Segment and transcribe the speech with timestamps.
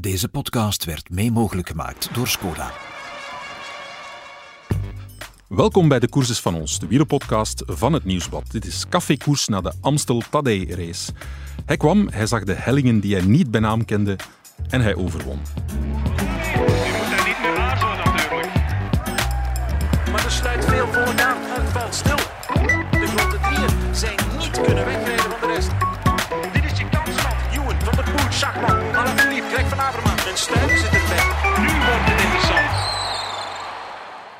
[0.00, 2.72] Deze podcast werd mee mogelijk gemaakt door Skoda.
[5.48, 8.50] Welkom bij de Koerses van ons, de wielerpodcast van het Nieuwsblad.
[8.50, 11.12] Dit is cafékoers na de Amstel Tadej race.
[11.66, 14.16] Hij kwam, hij zag de hellingen die hij niet bij naam kende
[14.68, 15.38] en hij overwon.
[15.66, 18.52] Je moet daar niet meer aarzelen natuurlijk.
[20.12, 21.36] Maar er sluit veel voor aan.
[21.40, 22.16] Het valt stil.
[22.90, 25.05] De grote drieën zijn niet kunnen wegrijden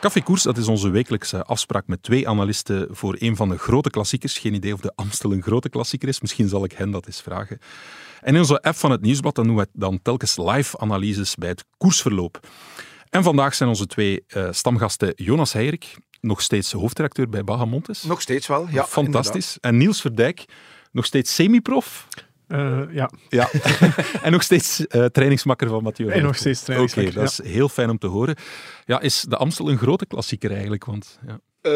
[0.07, 3.91] Café Koers, dat is onze wekelijkse afspraak met twee analisten voor een van de grote
[3.91, 4.39] klassiekers.
[4.39, 6.21] Geen idee of de Amstel een grote klassieker is.
[6.21, 7.59] Misschien zal ik hen dat eens vragen.
[8.21, 11.49] En in onze app van het Nieuwsblad dan doen we dan telkens live analyses bij
[11.49, 12.49] het koersverloop.
[13.11, 18.03] En vandaag zijn onze twee eh, stamgasten Jonas Heirik, nog steeds hoofdredacteur bij Bahamontes.
[18.03, 18.85] Nog steeds wel, ja.
[18.85, 19.59] Fantastisch.
[19.61, 20.45] En Niels Verdijk,
[20.93, 22.09] nog steeds semi-prof.
[22.47, 23.51] Eh, ja, Ja,
[24.23, 26.11] en nog steeds eh, trainingsmakker van Mathieu.
[26.11, 27.15] en nog steeds Oké, trainingsmakker.
[27.15, 28.37] dat is heel fijn om te horen.
[28.85, 30.85] Ja, is de Amstel een grote klassieker eigenlijk?
[30.85, 31.41] Want, ja.
[31.61, 31.73] Eh,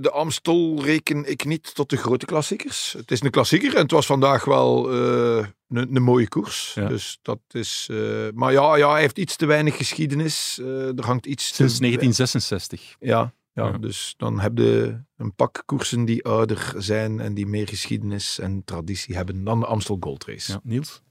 [0.00, 2.94] de Amstel reken ik niet tot de grote klassiekers.
[2.98, 6.72] Het is een klassieker en het was vandaag wel eh, een, een mooie koers.
[6.74, 6.88] Ja.
[6.88, 7.98] Dus dat is, eh,
[8.34, 10.58] maar ja, ja, hij heeft iets te weinig geschiedenis.
[10.60, 11.80] Eh, er hangt iets Sinds te...
[11.80, 12.96] 1966.
[13.00, 13.78] Ja, ja, Ja.
[13.78, 18.62] dus dan heb je een pak koersen die ouder zijn en die meer geschiedenis en
[18.64, 20.52] traditie hebben dan de Amstel Gold Race.
[20.52, 21.02] Ja, Niels?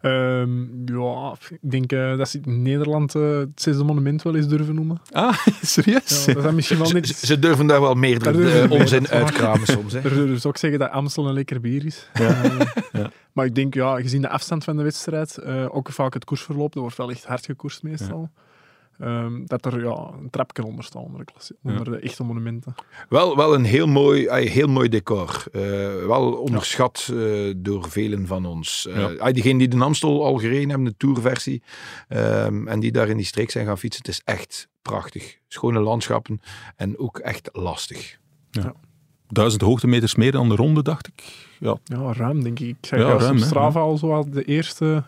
[0.00, 4.48] Ehm, ja, ik denk eh, dat ze in Nederland eh, het zesde monument wel eens
[4.48, 5.00] durven noemen.
[5.10, 6.24] Ah, serieus?
[6.24, 7.08] Ja, dat is misschien wel Ze, niet...
[7.08, 9.92] ze- ze durven daar wel meerdere Daar durven ze meer, onzin uitkramen soms.
[9.92, 9.98] Hè.
[10.04, 12.08] Er zullen dus ook zeggen dat Amstel een lekker bier is.
[12.12, 12.60] Eh,
[12.92, 13.10] Ja.
[13.32, 16.72] Maar ik denk, ja, gezien de afstand van de wedstrijd, eh, ook vaak het koersverloop,
[16.72, 18.30] dat wordt wel echt hard gekoerst meestal.
[18.98, 22.74] Ehm, dat er ja, een trapje onder staat onder, de, klassie- onder de echte monumenten.
[23.08, 25.44] Wel, wel een heel mooi, ay, heel mooi decor.
[25.52, 25.60] Eh,
[26.06, 28.86] wel onderschat eh, door velen van ons.
[28.86, 29.14] Eh Ja.
[29.18, 31.62] ay, diegenen die de Amstel al gereden hebben, de tourversie,
[32.08, 35.38] ehm, en die daar in die streek zijn gaan fietsen, het is echt prachtig.
[35.48, 36.40] Schone landschappen
[36.76, 38.18] en ook echt lastig.
[39.28, 41.46] Duizend hoogtemeters meer dan de ronde, dacht ik.
[41.58, 42.68] Ja, Ja, ruim denk ik.
[42.80, 45.04] Ik Ja, juist ruim, op hè, Strava al zo al de eerste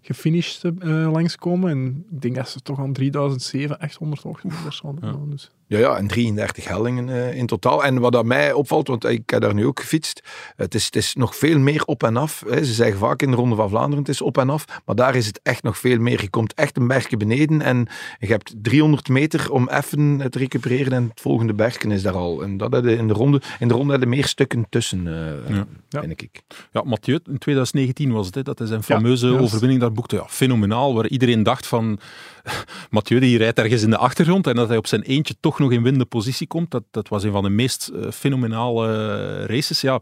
[0.00, 1.70] gefinished eh, langskomen.
[1.70, 5.04] En ik denk dat ze toch aan 3007, 800 hoogtemeters hadden.
[5.04, 5.10] Ja.
[5.12, 5.50] gedaan, Dus.
[5.70, 7.84] Ja, ja, en 33 hellingen eh, in totaal.
[7.84, 10.22] En wat aan mij opvalt, want ik heb daar nu ook gefietst,
[10.56, 12.44] het is, het is nog veel meer op en af.
[12.48, 12.64] Hè.
[12.64, 15.14] Ze zeggen vaak in de Ronde van Vlaanderen, het is op en af, maar daar
[15.14, 16.20] is het echt nog veel meer.
[16.20, 17.86] Je komt echt een bergje beneden en
[18.18, 22.42] je hebt 300 meter om even te recupereren en het volgende bergje is daar al.
[22.42, 25.66] En dat in de ronde, in de ronde je meer stukken tussen, eh Ja.
[25.88, 26.00] Ja.
[26.00, 26.42] denk ik.
[26.72, 30.16] ja Mathieu, in 2019 was het, hè, dat hij zijn Ja, fameuze overwinning daar boekte.
[30.16, 31.98] Ja, fenomenaal, waar iedereen dacht van...
[32.90, 35.72] Mathieu die rijdt ergens in de achtergrond en dat hij op zijn eentje toch nog
[35.72, 36.70] in winnende positie komt.
[36.70, 39.80] Dat, dat was een van de meest eh, fenomenale eh, races.
[39.80, 39.98] Ja,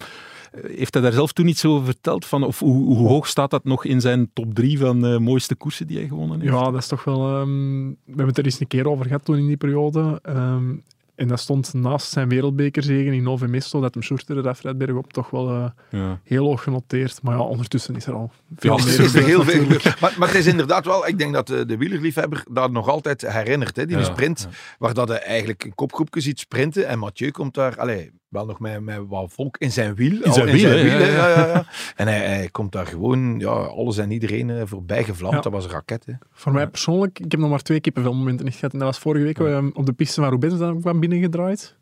[0.52, 2.26] eh, heeft hij daar zelf toen iets over verteld?
[2.26, 5.54] Van, of hoe, hoe hoog staat dat nog in zijn top drie van de mooiste
[5.54, 6.52] koersen die hij gewonnen heeft?
[6.52, 7.28] Ja, dat is toch wel...
[7.28, 10.18] ehm, we hebben het er eens een keer over gehad toen in die periode.
[10.22, 10.74] Ehm,
[11.18, 15.12] en dat stond naast zijn wereldbekerzegen in Nove Mesto, dat hem shorter de afrijd bergop,
[15.12, 16.20] toch wel eh, Ja.
[16.24, 17.22] heel hoog genoteerd.
[17.22, 19.92] Maar ja, ondertussen is er al veel Ja, meer Er is er gebeurd heel veel.
[20.00, 23.20] Maar, maar het is inderdaad wel, ik denk dat de, de wielerliefhebber dat nog altijd
[23.32, 23.76] herinnert.
[23.76, 24.56] Hè, die Ja, sprint, ja.
[24.78, 28.60] waar dat hij eigenlijk een kopgroepje ziet sprinten en Mathieu komt daar, allee, wel nog
[28.60, 30.24] met, met wat volk in zijn wiel.
[30.24, 31.28] al zijn wiel, hè, ja, ja.
[31.28, 31.64] ja, ja.
[31.96, 35.34] En hij, hij komt daar gewoon, ja, alles en iedereen eh, voorbij gevlamd.
[35.34, 35.40] Ja.
[35.40, 36.06] Dat was een raket.
[36.06, 36.12] Hè.
[36.30, 38.72] Voor mij persoonlijk, ik heb nog maar twee kippenvelmomenten niet gehad.
[38.72, 41.76] En dat was vorige week ehm, op de piste van Roubaix dan kwam binnengedraaid.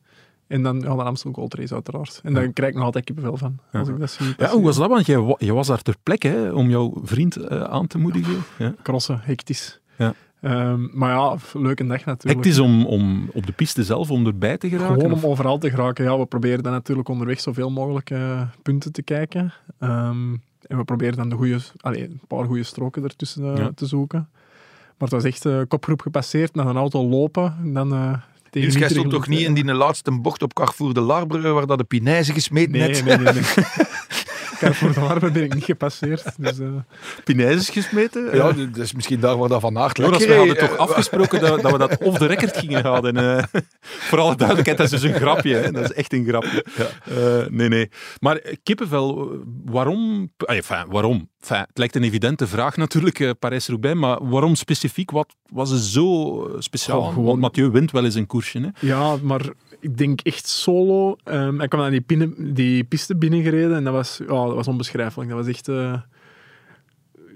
[0.47, 2.21] En dan ja, de Amstel Gold Race uiteraard.
[2.23, 4.35] En daar krijg ik nog altijd kippenvel van, als ik dat zie.
[4.37, 4.89] Ja, hoe was dat?
[4.89, 8.37] Want je, je was daar ter plekke hè, om jouw vriend eh, aan te moedigen.
[8.59, 8.75] Ja.
[8.83, 9.81] Crossen, hectisch.
[9.99, 10.15] Ja.
[10.41, 12.45] Ehm, maar ja, leuke dag natuurlijk.
[12.45, 14.95] Het is om, om op de piste zelf om erbij te geraken.
[14.95, 16.05] Gewoon om of- overal te geraken.
[16.05, 19.53] Ja, we proberen dan natuurlijk onderweg zoveel mogelijk eh, punten te kijken.
[19.79, 20.33] Ehm,
[20.67, 23.71] en we proberen dan de goede, allee, een paar goede stroken ertussen eh, Ja.
[23.75, 24.29] te zoeken.
[24.99, 27.57] Maar het was echt eh, kopgroep gepasseerd, naar een auto lopen.
[27.63, 28.13] En dan eh
[28.51, 31.67] tegen Dus jij stond toch niet in die laatste bocht op Carrefour de Larbre, waar
[31.67, 33.05] dat de Pinijze gesmeten Nee, net?
[33.05, 33.33] nee, nee.
[33.35, 33.43] nee.
[34.59, 36.25] Carrefour de Larbe ben ik niet gepasseerd.
[36.39, 36.67] Dus, eh,
[37.71, 38.37] gesmeten?
[38.37, 41.41] Ja, dat is misschien daar waar dat Van Aert Jonas, we hadden toch Eh, afgesproken
[41.41, 43.17] dat, dat we dat off the record gingen houden.
[43.17, 43.45] eh.
[44.09, 45.55] voor alle duidelijkheid, dat is dus een grapje.
[45.55, 45.71] Hè.
[45.73, 46.65] Dat is echt een grapje.
[47.05, 47.91] Eh, nee, nee.
[48.21, 49.31] Maar kippenvel,
[49.65, 50.31] waarom...
[50.37, 51.29] Enfin, waarom?
[51.41, 55.11] Enfin, het lijkt een evidente vraag natuurlijk, eh, Parijs-Roubaix, maar waarom specifiek?
[55.11, 57.03] Wat was er zo speciaal?
[57.03, 58.61] Gewoon- Want Mathieu wint wel eens een koersje.
[58.61, 58.87] Hè.
[58.87, 59.41] ja, maar
[59.81, 61.17] ik denk echt solo.
[61.25, 65.29] Ehm hij kwam aan die, die piste binnengereden en dat was, ja, dat was onbeschrijfelijk.
[65.31, 65.69] Dat was echt...
[65.69, 66.01] eh,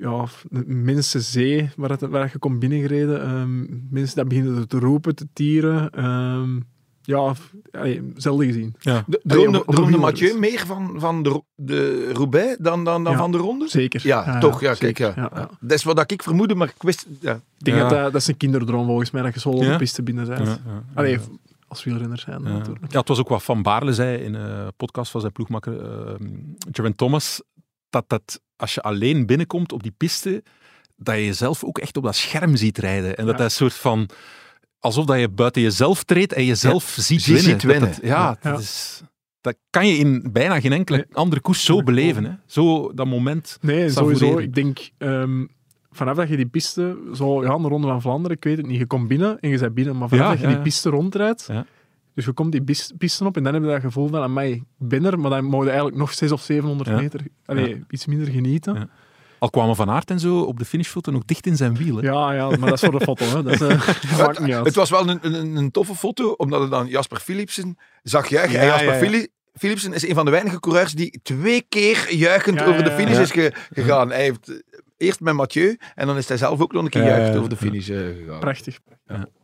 [0.00, 3.22] ja, een mensenzee waar, het, waar je komt binnengereden.
[3.22, 3.58] Ehm,
[3.90, 5.90] mensen dat beginnen te roepen, te tieren.
[5.90, 6.58] Ehm,
[7.02, 7.34] ja,
[7.70, 8.74] allee, zelden gezien.
[8.78, 9.04] Ja.
[9.06, 9.98] De- Allee, Droomde, droomde.
[9.98, 13.18] Mathieu meer van, van de, de Roubaix dan, dan, dan Ja.
[13.18, 13.68] van de ronde?
[13.68, 14.00] Zeker.
[14.04, 14.60] Ja, toch.
[14.60, 15.06] Ja, kijk, zeker.
[15.06, 15.12] ja.
[15.16, 15.50] Ja, ja.
[15.60, 17.06] Dat is wat ik vermoedde, maar ik wist...
[17.20, 17.34] Ja.
[17.34, 17.88] Ik denk Ja.
[17.88, 19.70] dat, dat is een kinderdroom volgens mij, dat je zo op Ja?
[19.72, 20.46] de piste binnen bent.
[20.46, 20.84] Ja, ja.
[20.94, 21.18] Allee,
[21.70, 22.48] als wielrenner zijn Ja.
[22.48, 22.92] natuurlijk.
[22.92, 26.14] Ja, het was ook wat Van Baarle zei in een podcast van zijn ploegmaker uh,
[26.72, 27.42] Geraint Thomas,
[27.90, 30.42] dat, dat als je alleen binnenkomt op die piste,
[30.96, 33.16] dat je jezelf ook echt op dat scherm ziet rijden.
[33.16, 33.40] En dat Ja.
[33.42, 34.08] dat een soort van...
[34.78, 37.50] Alsof dat je buiten jezelf treedt en jezelf ziet je winnen.
[37.50, 37.88] ziet winnen.
[37.90, 38.50] Dat, dat- ja, Ja.
[38.50, 39.02] Dat, is,
[39.40, 41.06] dat kan je in bijna geen enkele Nee.
[41.16, 42.24] andere koers zo beleven.
[42.24, 42.32] Hè.
[42.46, 43.58] Zo dat moment.
[43.60, 44.18] Nee, Savoureren.
[44.18, 44.38] sowieso.
[44.48, 45.46] Ik denk, ehm,
[45.90, 48.78] vanaf dat je die piste, zo, ja, de Ronde van Vlaanderen, ik weet het niet,
[48.78, 50.62] je komt binnen en je bent binnen, maar vanaf Ja, dat je ja, die ja.
[50.64, 51.66] piste rondrijdt, Ja.
[52.14, 52.64] dus je komt die
[52.98, 55.62] piste op en dan heb je dat gevoel van, ik ben er, maar dan moet
[55.62, 56.96] je eigenlijk nog 600 of 700 Ja.
[56.96, 57.76] meter, allee, Ja.
[57.90, 58.74] iets minder genieten.
[58.74, 58.80] Ja.
[58.80, 58.88] Ja.
[59.38, 61.96] Al kwamen Van Aert en zo op de finishfoto nog dicht in zijn wiel.
[61.96, 62.02] Hè.
[62.02, 63.42] ja, maar dat is voor de foto, hè.
[63.42, 63.68] Dat, is, eh,
[64.10, 64.64] dat maakt niet uit.
[64.66, 68.52] Het was wel een, een, een toffe foto, omdat het dan Jasper Philipsen zag juichen.
[68.54, 68.98] Ja, en Jasper ja, ja.
[68.98, 72.90] Phili- Philipsen is een van de weinige coureurs die twee keer juichend Ja, over de
[72.90, 73.20] ja, finish ja.
[73.20, 74.08] is ge- gegaan.
[74.10, 74.56] Hij heeft eh,
[75.00, 77.34] eerst met Mathieu en dan is hij zelf ook nog een keer Ja, ja, juichend
[77.36, 77.40] ja.
[77.44, 78.40] over de finish eh, gegaan.
[78.40, 78.78] Prachtig.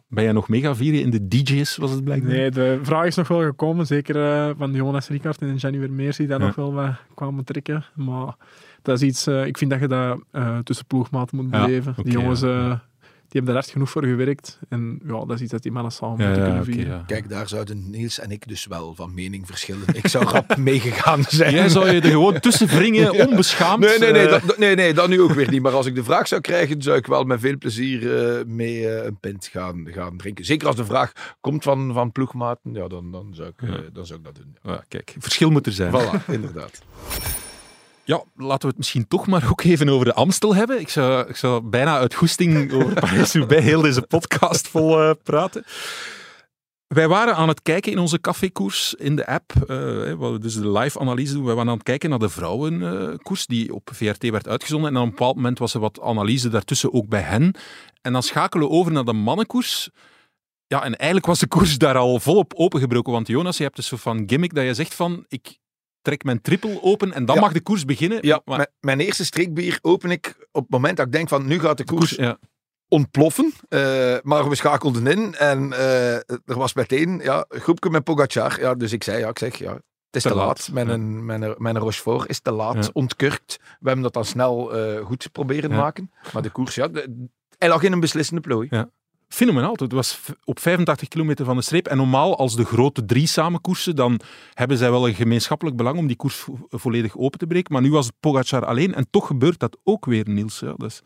[0.08, 2.32] Ben jij nog mega vieren in de DJ's, was het blijkbaar?
[2.32, 4.17] Nee, de vraag is nog wel gekomen, zeker
[4.49, 6.47] eh, van Jonas Ricard en Gianni Vermeers, die daar Ja.
[6.47, 7.85] nog wel wat kwamen trekken.
[7.94, 8.35] Maar
[8.82, 11.93] dat is iets, eh, ik vind dat je dat eh, tussen ploegmaten moet Ja, beleven.
[11.93, 12.82] oké, die jongens, ja, eh, ja.
[13.28, 14.58] Die hebben daar hard genoeg voor gewerkt.
[14.69, 16.93] En ja, dat is iets dat die mannen samen Ja, moeten ja, kunnen oké, vieren.
[16.93, 17.05] ja.
[17.06, 19.82] Kijk, daar zouden Niels en ik dus wel van mening verschillen.
[19.93, 21.55] Ik zou rap meegegaan zijn.
[21.55, 23.81] Jij zou je er gewoon tussen wringen, onbeschaamd.
[23.81, 25.62] Nee, nee, nee, eh, dat, nee, nee, dat nu ook weer niet.
[25.62, 28.88] Maar als ik de vraag zou krijgen, zou ik wel met veel plezier eh, mee
[28.88, 30.44] eh, een pint gaan, gaan drinken.
[30.44, 34.06] Zeker als de vraag komt van, van ploegmaten, ja, dan, dan, zou ik, eh, dan
[34.06, 34.56] zou ik dat doen.
[34.62, 35.93] ja, kijk, verschil moet er zijn.
[35.93, 36.82] Voilà, inderdaad.
[38.06, 40.81] Ja, laten we het misschien toch maar ook even over de Amstel hebben.
[40.81, 45.64] Ik zou, ik zou bijna uit goesting over Parijs-Roubaix heel deze podcast vol eh, praten.
[46.87, 49.67] Wij waren aan het kijken in onze cafékoers in de app, eh,
[50.12, 51.44] waar we dus de live-analyse doen.
[51.44, 54.91] Wij waren aan het kijken naar de vrouwenkoers die op VRT werd uitgezonden.
[54.91, 57.55] En op een bepaald moment was er wat analyse daartussen ook bij hen.
[58.02, 59.91] En dan schakelen we over naar de mannenkoers.
[60.67, 63.12] Ja, en eigenlijk was de koers daar al volop opengebroken.
[63.12, 65.25] Want Jonas, je hebt een soort van gimmick dat je zegt van...
[65.29, 65.59] Ik
[66.06, 67.41] trek mijn triple open en dan Ja.
[67.41, 68.19] mag de koers beginnen.
[68.20, 71.47] Ja, maar, mijn, mijn eerste streekbier open ik op het moment dat ik denk van
[71.47, 72.38] nu gaat de koers koers, ja.
[72.88, 73.53] ontploffen.
[73.69, 78.61] Eh, maar we schakelden in en eh, er was meteen ja, een groepje met Pogacar.
[78.61, 80.47] Ja, dus ik zei, ja, ik zeg, ja, het is te, Te laat.
[80.47, 80.97] laat, Mijn, ja.
[81.23, 82.91] mijn, mijn Rochefort is te laat, Ja.
[82.93, 83.56] ontkurkt.
[83.61, 85.76] We hebben dat dan snel eh, goed proberen Ja.
[85.76, 86.11] maken.
[86.32, 87.29] Maar de koers, ja, de-
[87.59, 88.69] hij lag in een beslissende plooi.
[89.28, 89.73] Fenomenaal.
[89.76, 91.87] Het was op 85 kilometer van de streep.
[91.87, 94.20] En normaal, als de grote drie samen koersen, dan
[94.55, 97.73] hebben zij wel een gemeenschappelijk belang om die koers vo- volledig open te breken.
[97.73, 98.94] Maar nu was het Pogacar alleen.
[98.94, 100.58] En toch gebeurt dat ook weer, Niels.
[100.61, 101.02] Ja, dus,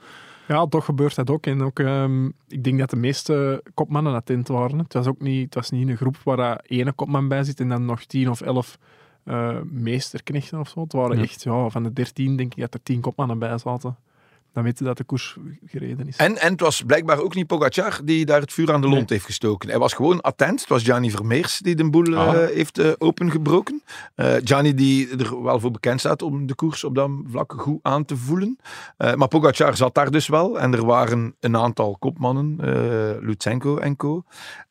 [0.48, 1.46] Ja, toch gebeurt dat ook.
[1.46, 4.78] En ook, ehm, ik denk dat de meeste kopmannen attent waren.
[4.78, 7.60] Het was ook niet, het was niet een groep waar dat ene kopman bij zit
[7.60, 8.78] en dan nog tien of elf
[9.24, 10.80] eh, meesterknechten of zo.
[10.80, 11.22] Het waren Ja.
[11.22, 13.96] echt, ja, van de dertien denk ik dat er tien kopmannen bij zaten.
[14.52, 15.36] Dan weet je dat de koers
[15.66, 16.16] gereden is.
[16.16, 19.10] En, en het was blijkbaar ook niet Pogacar die daar het vuur aan de lont
[19.10, 19.68] heeft gestoken.
[19.68, 20.60] Hij was gewoon attent.
[20.60, 22.32] Het was Gianni Vermeers die de boel eh, Ah.
[22.48, 23.82] heeft eh, opengebroken.
[24.14, 27.78] Eh Gianni die er wel voor bekend staat om de koers op dat vlak goed
[27.82, 28.58] aan te voelen.
[28.96, 30.60] Eh, maar Pogacar zat daar dus wel.
[30.60, 34.22] En er waren een aantal kopmannen, eh Lutsenko en co.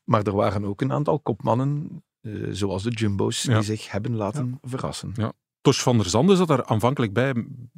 [0.03, 3.53] Maar er waren ook een aantal kopmannen, eh, zoals de Jumbo's, Ja.
[3.53, 5.13] die zich hebben laten verrassen.
[5.61, 7.33] Tosh van der Zanden zat daar aanvankelijk bij,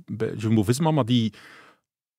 [0.06, 1.34] bij Jumbo-Visma, maar die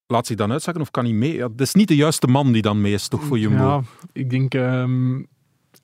[0.06, 1.34] laat zich dan uitzakken of kan niet mee.
[1.34, 3.62] Ja, dat is niet de juiste man die dan mee is, toch, voor Jumbo?
[3.62, 3.82] Ja,
[4.12, 5.22] ik denk, ehm,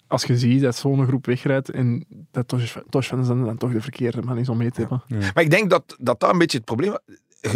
[0.06, 2.48] als je ziet dat zo'n groep wegrijdt en dat
[2.88, 5.02] Tosh dan toch de verkeerde man is om mee te hebben.
[5.08, 6.96] Maar ik denk dat dat, dat een beetje het probleem.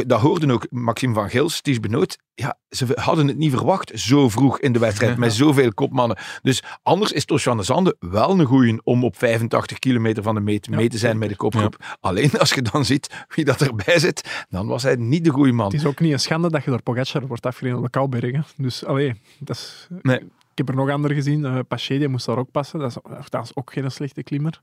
[0.07, 2.19] Dat hoorden ook Maxime van Gils, Ties Benoot.
[2.35, 6.19] Ja, ze hadden het niet verwacht zo vroeg in de wedstrijd met zoveel kopmannen.
[6.43, 10.35] Dus anders is Tosh van der Zanden wel een goeie om op 85 kilometer van
[10.35, 11.97] de meet mee te zijn met de kopgroep.
[12.01, 15.53] Alleen als je dan ziet wie dat erbij zit, dan was hij niet de goede
[15.53, 15.67] man.
[15.67, 18.45] Het is ook niet een schande dat je door Pogacar wordt afgereden op de Koubergen.
[18.57, 19.89] Dus, allee, dat is...
[20.03, 20.19] Nee.
[20.53, 21.45] Ik heb er nog anderen gezien.
[21.45, 22.79] eh Paché, die moest daar ook passen.
[22.79, 24.61] Dat is, dat is ook geen slechte klimmer.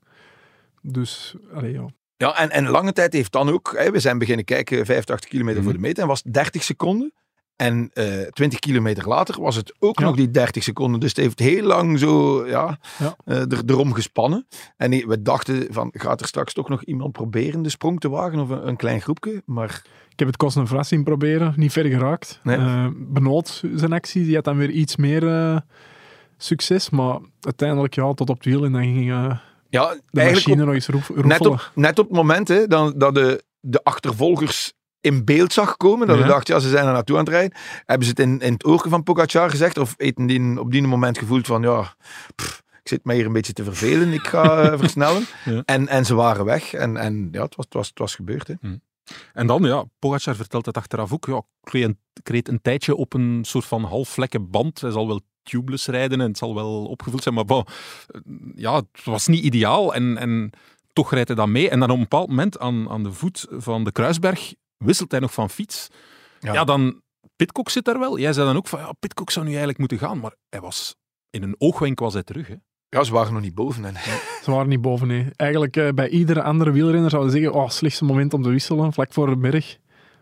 [0.82, 1.86] Dus, allee, ja.
[2.22, 5.64] Ja, en, en lange tijd heeft dan ook, hè, we zijn beginnen kijken 85 kilometer
[5.64, 7.14] voor de meter en was het 30 seconden.
[7.56, 10.06] En eh 20 kilometer later was het ook Ja.
[10.06, 11.00] nog die 30 seconden.
[11.00, 13.16] Dus het heeft heel lang zo ja, Ja.
[13.26, 14.48] eh, er, erom gespannen.
[14.78, 18.40] En we dachten van, gaat er straks toch nog iemand proberen de sprong te wagen
[18.40, 19.42] of een, een klein groepje?
[19.46, 21.54] Maar Ik heb het Kosten Vras zien proberen.
[21.56, 22.40] Niet ver geraakt.
[22.44, 22.58] Nee.
[22.58, 25.62] Eh, Benoot, zijn actie, die had dan weer iets meer
[26.38, 26.90] succes.
[26.90, 28.66] Maar uiteindelijk, ja, tot op het wiel.
[28.66, 32.48] En dan ging ja, de eigenlijk op- nog roef, net, op, net op het moment
[32.48, 36.22] hè, dan, dat de, de achtervolgers in beeld zag komen, dat Ja.
[36.22, 37.58] we dachten, ja, ze zijn er naartoe aan het rijden.
[37.86, 39.78] Hebben ze het in, in het oor van Pogacar gezegd?
[39.78, 41.96] Of eten die op die moment gevoeld van, ja,
[42.36, 45.26] pff, ik zit mij hier een beetje te vervelen, ik ga eh, versnellen.
[45.46, 45.62] Ja.
[45.66, 48.48] En, en ze waren weg en, en ja, het was, het was, het was gebeurd.
[48.48, 48.54] Hè.
[49.34, 51.26] En dan, ja, Pogacar vertelt het achteraf ook.
[51.26, 54.82] Ja, een, een tijdje op een soort van halfvlekke band.
[54.82, 57.36] Hij zal wel tubeless rijden en het zal wel opgevuld zijn.
[57.36, 57.66] Maar bon,
[58.08, 58.22] eh,
[58.56, 59.94] ja, het was niet ideaal.
[59.94, 60.50] En, en
[60.94, 61.70] toch rijdt hij dan mee.
[61.70, 65.20] En dan op een bepaald moment aan, aan de voet van de Kruisberg wisselt hij
[65.20, 65.88] nog van fiets.
[66.40, 66.64] Ja, Ja.
[66.64, 67.02] dan...
[67.36, 68.20] Pitcock zit daar wel.
[68.20, 70.20] Jij zei dan ook van, ja, Pitcock zou nu eigenlijk moeten gaan.
[70.20, 70.96] Maar hij was...
[71.30, 72.48] In een oogwenk was hij terug.
[72.48, 72.56] Hè.
[72.90, 73.86] Ja, ze waren nog niet boven.
[73.86, 73.96] En,
[74.44, 75.28] Ze waren niet boven, nee.
[75.36, 78.94] Eigenlijk eh, bij iedere andere wielrenner zouden ze zeggen, oh, slechtste moment om te wisselen,
[78.94, 79.78] vlak voor de berg.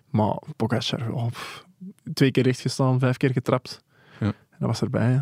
[0.10, 1.28] Maar Pogacar, oh,
[2.14, 3.84] twee keer recht gestaan, vijf keer getrapt.
[4.60, 4.64] Ja.
[4.64, 5.20] En dat was erbij, hè.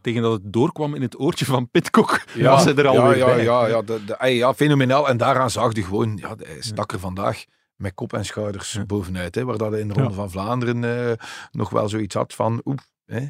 [0.00, 3.26] Tegen dat het doorkwam in het oortje van Pitcock, was hij er ja, alweer ja,
[3.26, 3.42] bij.
[3.44, 5.08] Ja, ja, de, de, ey, ja, fenomenaal.
[5.08, 7.44] En daaraan zag je gewoon, ja, hij stak er vandaag
[7.76, 8.84] met kop en schouders Ja.
[8.84, 9.34] bovenuit.
[9.34, 10.14] Hè, waar dat hij in de Ronde Ja.
[10.16, 11.12] van Vlaanderen eh,
[11.50, 13.26] nog wel zoiets had van, oeh, hè.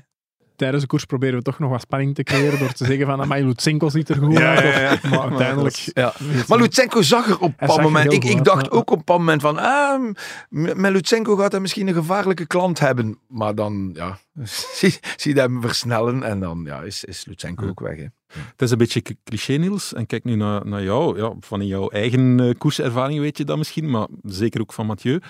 [0.59, 3.21] Tijdens de koers proberen we toch nog wat spanning te creëren door te zeggen van,
[3.21, 4.93] amai, Lutsenko ziet er goed uit.
[4.95, 5.75] of- Maar uiteindelijk...
[5.95, 6.15] Ja.
[6.49, 8.13] Maar Lutsenko zag er op een bepaald moment.
[8.13, 9.59] Ik, ik dacht ook op een bepaald moment van.
[9.59, 10.13] Ah,
[10.49, 13.19] met Lutsenko gaat hij misschien een gevaarlijke klant hebben.
[13.29, 14.19] Maar dan ja,
[14.79, 17.71] zie, zie je hem versnellen en dan ja, is, is Lutsenko Ja.
[17.71, 17.97] ook weg.
[17.97, 18.07] Hè.
[18.29, 19.95] Het is een beetje cliché, Niels.
[19.95, 21.19] En kijk nu naar, naar jou.
[21.19, 24.87] Ja, van in jouw eigen eh, koerservaring weet je dat misschien, maar zeker ook van
[24.87, 25.21] Mathieu.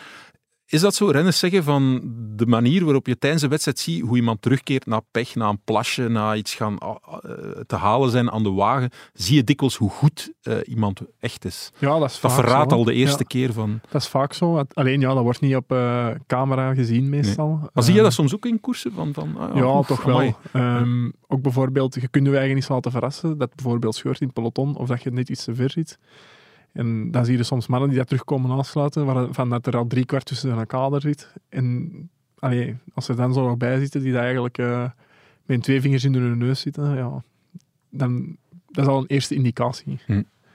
[0.70, 1.06] Is dat zo?
[1.06, 2.00] Renners zeggen van
[2.36, 5.60] de manier waarop je tijdens een wedstrijd ziet hoe iemand terugkeert na pech, na een
[5.64, 7.30] plasje, na iets gaan ah, eh,
[7.66, 11.70] te halen zijn aan de wagen, zie je dikwijls hoe goed eh, iemand echt is.
[11.78, 13.80] Ja, dat is Dat verraadt al de eerste Ja, keer van...
[13.90, 14.64] dat is vaak zo.
[14.72, 17.70] Alleen ja, dat wordt niet op eh, camera gezien meestal.
[17.72, 18.92] Maar zie je dat soms ook in koersen?
[18.92, 20.36] Van, van, ah, Ja, oef, toch wel.
[20.52, 23.38] Ehm, ook bijvoorbeeld, je kunt je eigen eens laten verrassen.
[23.38, 25.98] Dat bijvoorbeeld scheurt in het peloton of dat je net iets te ver zit.
[26.78, 29.86] En dan zie je soms mannen die dat terugkomen aansluiten, waar, van dat er al
[29.86, 31.32] drie kwart tussen een kader zit.
[31.48, 34.90] En allee, als er dan zo nog bij zitten, die dat eigenlijk eh,
[35.44, 37.22] met twee vingers in hun neus zitten, ja,
[37.90, 39.98] dan dat is al een eerste indicatie.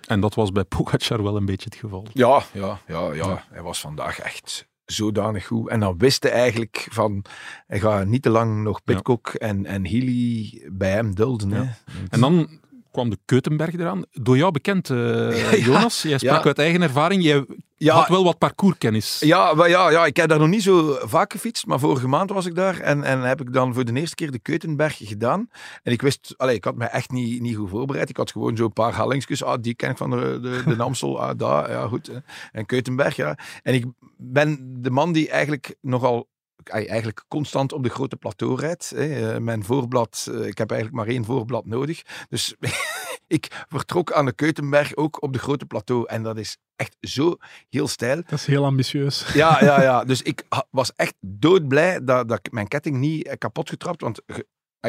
[0.07, 2.05] En dat was bij Pogacar wel een beetje het geval.
[2.13, 5.69] Ja, ja, ja, ja, hij was vandaag echt zodanig goed.
[5.69, 7.25] En dan wist hij eigenlijk van,
[7.67, 11.51] hij gaat niet te lang nog Pitcock en, en Healy bij hem dulden.
[11.51, 11.63] Hè.
[12.09, 12.59] En dan
[12.93, 14.03] kwam de Keutenberg eraan.
[14.11, 14.97] Door jou bekend, eh,
[15.51, 16.01] Ja, Jonas.
[16.01, 16.45] Jij sprak ja.
[16.45, 17.23] uit eigen ervaring.
[17.23, 17.45] Jij
[17.77, 19.19] Ja, had wel wat parcourskennis.
[19.19, 22.29] Ja, maar ja, ja, ik heb daar nog niet zo vaak gefietst, maar vorige maand
[22.29, 25.49] was ik daar en, en heb ik dan voor de eerste keer de Keutenberg gedaan.
[25.83, 28.09] En ik wist, allee, ik had me echt niet, niet goed voorbereid.
[28.09, 29.43] Ik had gewoon zo'n paar hellingsjes.
[29.43, 31.21] Ah, die ken ik van de, de, de Namsel.
[31.21, 32.11] Ah, daar, ja, goed.
[32.51, 33.37] En Keutenberg, ja.
[33.63, 33.85] En ik
[34.17, 36.27] ben de man die eigenlijk nogal
[36.69, 38.91] eigenlijk constant op de grote plateau rijdt.
[38.91, 42.01] Eh, Mijn voorblad, eh, ik heb eigenlijk maar één voorblad nodig.
[42.29, 42.55] Dus
[43.27, 46.07] ik vertrok aan de Keutenberg ook op de grote plateau.
[46.07, 47.35] En dat is echt zo
[47.69, 48.15] heel stijl.
[48.15, 49.33] Dat is heel ambitieus.
[49.33, 50.03] Ja, ja, ja.
[50.13, 54.01] Dus ik was echt doodblij dat, dat ik mijn ketting niet eh, kapot getrapt.
[54.01, 54.21] Want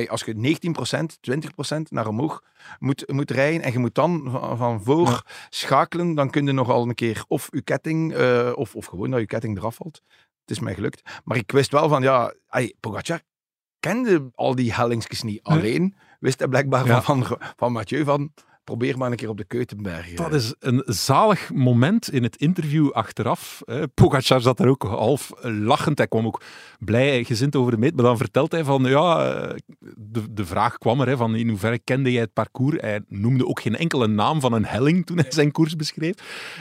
[0.09, 1.19] als je 19%,
[1.77, 2.43] 20% naar omhoog
[2.79, 5.23] moet, moet rijden en je moet dan van, van voor Ja.
[5.51, 8.17] schakelen, dan kun je nogal een keer of je ketting,
[8.55, 10.03] of, of gewoon dat je ketting eraf valt.
[10.45, 11.03] Het is mij gelukt.
[11.25, 12.35] Maar ik wist wel van, ja,
[12.81, 13.21] Pogacar
[13.81, 15.43] kende al die hellingsjes niet.
[15.43, 17.03] Alleen wist hij blijkbaar Ja.
[17.03, 18.33] van, van, van Mathieu van,
[18.65, 20.15] probeer maar een keer op de Keutenberg.
[20.15, 23.63] Dat is een zalig moment in het interview achteraf.
[23.95, 25.99] Pogacar zat er ook half lachend.
[25.99, 26.43] Hij kwam ook
[26.79, 27.95] blij gezind over de meet.
[27.95, 29.17] Maar dan vertelt hij van, ja,
[29.97, 32.81] de, de vraag kwam er, hè, van in hoeverre kende jij het parcours?
[32.81, 36.15] Hij noemde ook geen enkele naam van een helling toen hij zijn koers beschreef.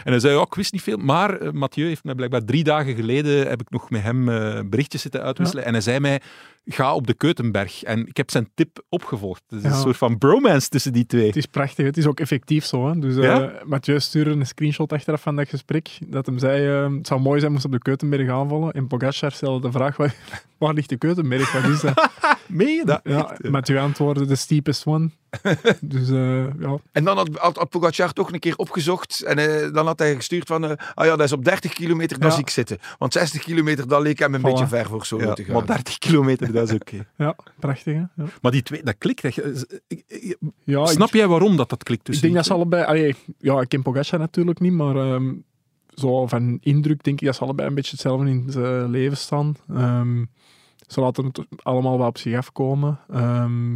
[0.03, 0.97] En hij zei, ja, ik wist niet veel.
[0.97, 4.59] Maar eh, Mathieu heeft mij blijkbaar drie dagen geleden, heb ik nog met hem eh,
[4.65, 5.65] berichtjes zitten uitwisselen.
[5.65, 6.21] En hij zei mij,
[6.65, 7.83] ga op de Keutenberg.
[7.83, 9.43] En ik heb zijn tip opgevolgd.
[9.49, 11.25] Het is een soort van bromance tussen die twee.
[11.25, 12.87] Het is prachtig, het is ook effectief zo.
[12.87, 12.99] Hè.
[12.99, 13.51] Dus eh Ja?
[13.65, 17.39] Mathieu stuurde een screenshot achteraf van dat gesprek, dat hem zei, eh, het zou mooi
[17.39, 18.71] zijn moest op de Keutenberg aanvallen.
[18.71, 20.15] En Pogacar stelde de vraag, waar,
[20.57, 21.51] waar ligt de Keutenberg?
[21.51, 22.09] Wat is dat?
[22.47, 23.01] Meen je dat?
[23.03, 23.37] Ja?
[23.49, 25.09] Mathieu antwoordde, de steepest one.
[25.81, 29.73] dus eh, ja, En dan had, had, had Pogacar toch een keer opgezocht en eh,
[29.73, 32.33] dan had hij gestuurd van, eh, ah ja, dat is op 30 kilometer, daar Ja.
[32.35, 32.77] zie ik zitten.
[32.97, 34.43] Want 60 kilometer, dat leek hem een Voilà.
[34.43, 35.53] beetje ver voor Ja, te gaan.
[35.53, 37.05] maar 30 kilometer, dat is oké.
[37.17, 37.93] ja prachtig.
[37.93, 37.99] Hè?
[37.99, 38.29] Ja.
[38.41, 39.23] Maar die twee, dat klikt.
[39.23, 39.37] echt.
[39.37, 42.83] Ik- ik- ik- Snap jij waarom dat, dat klikt Ik tussen denk dat ze allebei...
[42.83, 45.33] Allee, ja, ik ken Pogacar natuurlijk niet, maar ehm,
[45.93, 49.55] zo van indruk denk ik dat ze allebei een beetje hetzelfde in het leven staan.
[49.69, 50.23] Ehm,
[50.87, 52.99] ze laten het allemaal wel op zich afkomen.
[53.11, 53.71] Ehm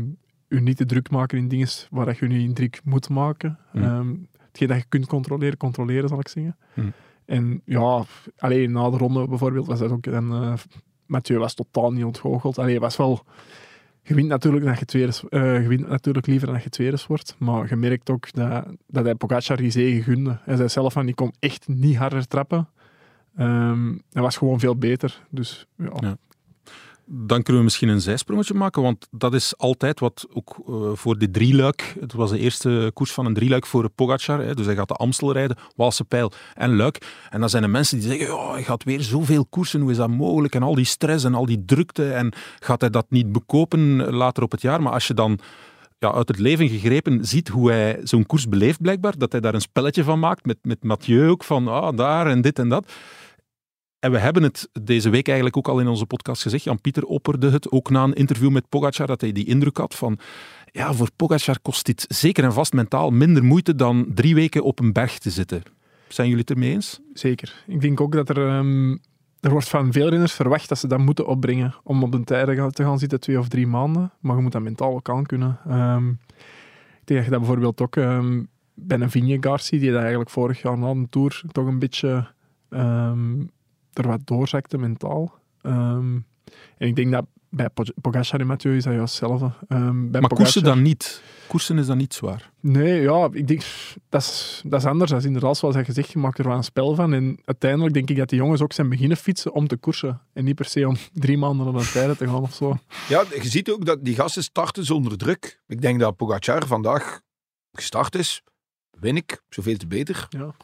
[0.47, 3.59] u niet te druk maken in dingen waar dat je nu in druk moet maken.
[3.71, 3.83] Hmm.
[3.83, 4.15] Ehm,
[4.47, 6.57] hetgeen dat je kunt controleren, controleren zal ik zeggen.
[6.73, 6.93] Hmm.
[7.25, 8.03] En ja,
[8.37, 10.05] alleen na de ronde bijvoorbeeld was dat ook...
[10.05, 10.53] En, eh,
[11.05, 12.57] Mathieu was totaal niet ontgoocheld.
[12.57, 13.23] Allee, was wel...
[14.01, 15.13] Je wint natuurlijk, dat je, tweede,
[15.61, 17.35] je wint natuurlijk liever dat je tweede wordt.
[17.37, 20.39] Maar je merkt ook dat, dat hij Pogacar die zege gunde.
[20.43, 22.69] Hij zei zelf van, ik kon echt niet harder trappen.
[23.35, 25.25] Ehm, hij was gewoon veel beter.
[25.29, 26.17] Dus ja, Ja.
[27.09, 31.17] Dan kunnen we misschien een zijsprongetje maken, want dat is altijd wat ook eh, voor
[31.17, 34.75] de drieluik, het was de eerste koers van een drieluik voor Pogacar, hè, dus hij
[34.75, 37.25] gaat de Amstel rijden, Waalse Pijl en Luik.
[37.29, 39.97] En dan zijn er mensen die zeggen, ja, hij gaat weer zoveel koersen, hoe is
[39.97, 40.55] dat mogelijk?
[40.55, 44.43] En al die stress en al die drukte, en gaat hij dat niet bekopen later
[44.43, 44.81] op het jaar?
[44.81, 45.39] Maar als je dan
[45.99, 49.53] ja, uit het leven gegrepen ziet hoe hij zo'n koers beleeft blijkbaar, dat hij daar
[49.53, 52.91] een spelletje van maakt, met, met Mathieu ook, van ah, daar en dit en dat.
[54.07, 56.63] En we hebben het deze week eigenlijk ook al in onze podcast gezegd.
[56.63, 60.19] Jan-Pieter opperde het ook na een interview met Pogacar, dat hij die indruk had van
[60.71, 64.79] ja, voor Pogacar kost dit zeker en vast mentaal minder moeite dan drie weken op
[64.79, 65.63] een berg te zitten.
[66.07, 66.99] Zijn jullie het ermee eens?
[67.13, 67.63] Zeker.
[67.67, 68.47] Ik denk ook dat er...
[68.47, 68.91] ehm,
[69.39, 72.71] er wordt van veel renners verwacht dat ze dat moeten opbrengen om op tijden gaan-
[72.71, 74.11] te gaan zitten, twee of drie maanden.
[74.19, 75.59] Maar je moet dat mentaal ook aan kunnen.
[75.67, 80.29] Ehm, ik denk dat je dat bijvoorbeeld ook ehm, bij een ziet, die dat eigenlijk
[80.29, 82.27] vorig jaar na de Tour toch een beetje
[83.97, 85.33] er wat doorzakte mentaal.
[85.61, 86.15] Ehm,
[86.77, 89.51] en ik denk dat bij Pog- Pogacar en Mathieu is dat juist hetzelfde.
[89.67, 91.21] Ehm, bij maar koersen dan niet.
[91.47, 92.51] Koersen is dan niet zwaar.
[92.59, 93.63] Nee, ja, ik denk,
[94.09, 95.11] dat is, dat is anders.
[95.11, 97.13] Dat is inderdaad, zoals je gezegd, je maakt er wel een spel van.
[97.13, 100.21] En uiteindelijk denk ik dat die jongens ook zijn beginnen fietsen om te koersen.
[100.33, 102.77] En niet per se om drie maanden op een tijden te gaan of zo.
[103.09, 105.61] Ja, je ziet ook dat die gasten starten zonder druk.
[105.67, 107.21] Ik denk dat Pogacar vandaag
[107.71, 108.41] gestart is.
[108.99, 110.25] Win ik, zoveel te beter.
[110.29, 110.55] Ja.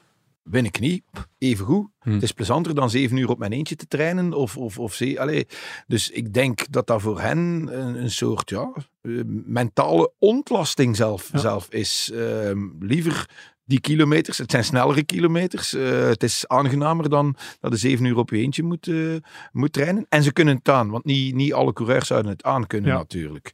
[0.44, 1.04] Win ik niet,
[1.38, 1.88] even goed.
[2.00, 2.12] Hm.
[2.12, 4.34] Het is plezanter dan zeven uur op mijn eentje te trainen.
[4.34, 5.48] Of, of, of ze, allee.
[5.88, 7.38] Dus ik denk dat dat voor hen
[7.72, 8.72] een, een soort ja,
[9.02, 9.12] eh,
[9.46, 11.38] mentale ontlasting zelf, Ja.
[11.40, 12.12] zelf is.
[12.14, 13.30] Ehm, liever
[13.66, 15.74] die kilometers, het zijn snellere kilometers.
[15.74, 19.16] eh, het is aangenamer dan dat je zeven uur op je eentje moet, eh,
[19.52, 20.06] moet trainen.
[20.10, 22.98] En ze kunnen het aan, want niet, niet alle coureurs zouden het aan kunnen Ja.
[22.98, 23.54] natuurlijk.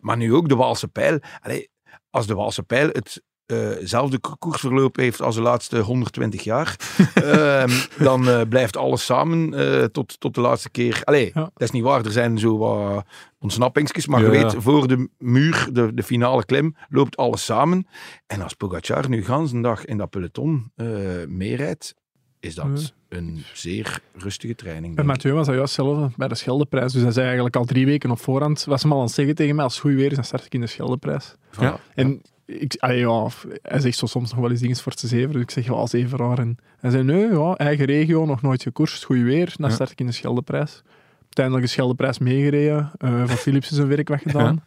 [0.00, 1.18] Maar nu ook de Waalse pijl.
[1.40, 1.68] Allee,
[2.10, 6.76] als de Waalse pijl het hetzelfde ko- koersverloop heeft als de laatste 120 jaar,
[7.14, 11.00] ehm, dan eh, blijft alles samen eh, tot, tot de laatste keer.
[11.04, 11.40] Allee, Ja.
[11.40, 12.04] dat is niet waar.
[12.04, 13.04] Er zijn zo wat
[13.38, 17.86] ontsnappingsjes, maar je weet, voor de muur, de, de finale klim, loopt alles samen.
[18.26, 20.86] En als Pogacar nu gans een dag in dat peloton eh
[21.26, 21.94] meerijdt,
[22.40, 24.98] is dat een zeer rustige training.
[24.98, 25.04] Ik.
[25.04, 26.92] Mathieu was dat juist hetzelfde bij de Scheldeprijs.
[26.92, 29.34] Dus hij zei eigenlijk al drie weken op voorhand, was hem al aan het zeggen
[29.34, 31.34] tegen mij, als het goed weer is, dan start ik in de Scheldeprijs.
[31.60, 31.78] Ja.
[31.94, 33.28] En ik, allee, ja,
[33.62, 35.88] hij zegt zo soms nog wel eens dingen voor te zeven, dus ik zeg wel
[35.88, 36.38] zeven raar.
[36.38, 40.00] En hij zei, nee, ja, eigen regio, nog nooit gekoerst, goed weer, dan start ik
[40.00, 40.82] in de Scheldeprijs.
[41.22, 44.64] Uiteindelijk de Scheldeprijs meegereden, eh van Philips zijn werk weggedaan.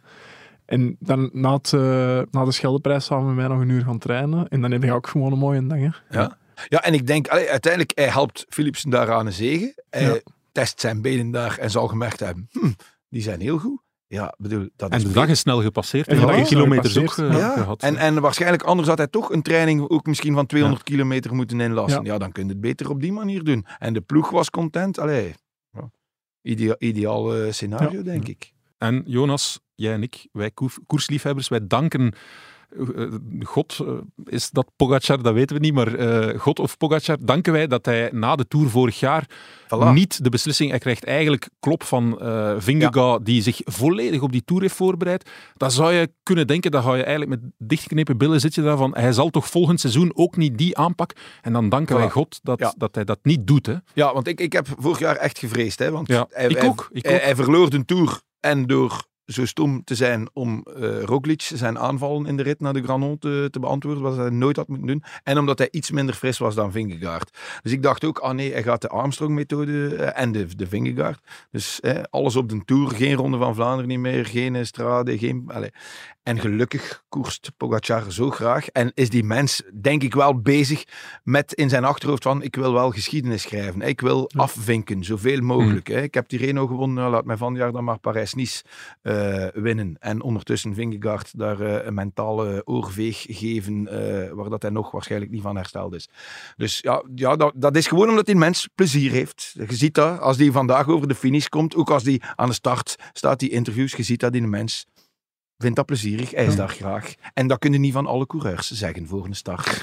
[0.64, 1.80] En dan na, het, eh,
[2.30, 4.48] na de Scheldeprijs samen met mij nog een uur gaan trainen.
[4.48, 5.78] En dan heb je ook gewoon een mooie dag.
[5.78, 6.18] Hè.
[6.20, 6.36] Ja.
[6.68, 9.74] ja, en ik denk, allee, uiteindelijk, hij helpt Philipsen daaraan een zegen.
[9.90, 10.18] Hij Ja.
[10.52, 12.70] test zijn benen daar en zal gemerkt hebben, hm,
[13.08, 13.80] die zijn heel goed.
[14.10, 16.06] Ja, bedoel, dat En is de dag is snel gepasseerd.
[16.08, 17.82] En geen is snel kilometers ook eh, Ja, gehad.
[17.82, 20.94] en, en waarschijnlijk anders had hij toch een training ook misschien van 200 Ja.
[20.94, 22.04] kilometer moeten inlassen.
[22.04, 22.12] Ja.
[22.12, 22.18] Ja.
[22.18, 23.66] dan kun je het beter op die manier doen.
[23.78, 24.98] En de ploeg was content.
[24.98, 25.34] Allee,
[25.70, 25.90] ja.
[26.42, 28.02] Idea, ideaal eh, scenario, Ja.
[28.04, 28.52] denk ik.
[28.78, 32.14] En Jonas, jij en ik, wij koers- koersliefhebbers, wij danken eh, eh,
[33.42, 33.92] God, eh,
[34.24, 37.84] is dat Pogacar, dat weten we niet, maar eh, God of Pogacar, danken wij dat
[37.86, 39.26] hij na de Tour vorig jaar
[39.74, 39.92] Voilà.
[39.92, 44.44] niet de beslissing, hij krijgt eigenlijk klop van eh Vingegaard, die zich volledig op die
[44.44, 45.30] Tour heeft voorbereid.
[45.56, 48.76] Dan zou je kunnen denken, dan ga je eigenlijk met dichtgeknepen billen zit je daar
[48.76, 51.12] van, hij zal toch volgend seizoen ook niet die aanpak.
[51.42, 52.10] En dan danken wij.
[52.10, 52.74] God dat, Ja.
[52.76, 53.66] dat hij dat niet doet.
[53.66, 53.74] Hè.
[53.94, 55.78] Ja, want ik, ik heb vorig jaar echt gevreesd.
[55.78, 57.20] Hè, want Ja, hij, ik ook, ik hij, ook.
[57.22, 62.26] hij verloor de Tour en door zo stom te zijn om eh Roglic zijn aanvallen
[62.26, 65.02] in de rit naar de Granon te, te beantwoorden, wat hij nooit had moeten doen.
[65.22, 67.38] En omdat hij iets minder fris was dan Vingegaard.
[67.62, 71.20] Dus ik dacht ook, ah nee, hij gaat de Armstrong-methode eh, en de, de Vingegaard.
[71.50, 75.44] Dus eh, alles op de Tour, geen Ronde van Vlaanderen niet meer, geen Strade, geen...
[75.46, 75.70] Allez.
[76.28, 78.68] En gelukkig koerst Pogacar zo graag.
[78.68, 80.84] En is die mens, denk ik wel, bezig
[81.24, 83.80] met in zijn achterhoofd van ik wil wel geschiedenis schrijven.
[83.80, 85.86] Ik wil afvinken, zoveel mogelijk.
[85.86, 86.02] Hè.
[86.02, 88.62] Ik heb die Reno gewonnen, laat mij van jaar dan maar Parijs-Nice
[89.18, 89.96] eh, winnen.
[89.98, 95.30] En ondertussen Vingegaard daar eh, een mentale oorveeg geven, eh, waar dat hij nog waarschijnlijk
[95.30, 96.08] niet van hersteld is.
[96.56, 99.54] Dus ja, ja dat, dat is gewoon omdat die mens plezier heeft.
[99.68, 102.54] Je ziet dat, als die vandaag over de finish komt, ook als die aan de
[102.54, 104.86] start staat, die interviews, je ziet dat die mens
[105.56, 107.14] vindt dat plezierig, hij is daar graag.
[107.34, 109.82] En dat kunnen niet van alle coureurs zeggen voor een start.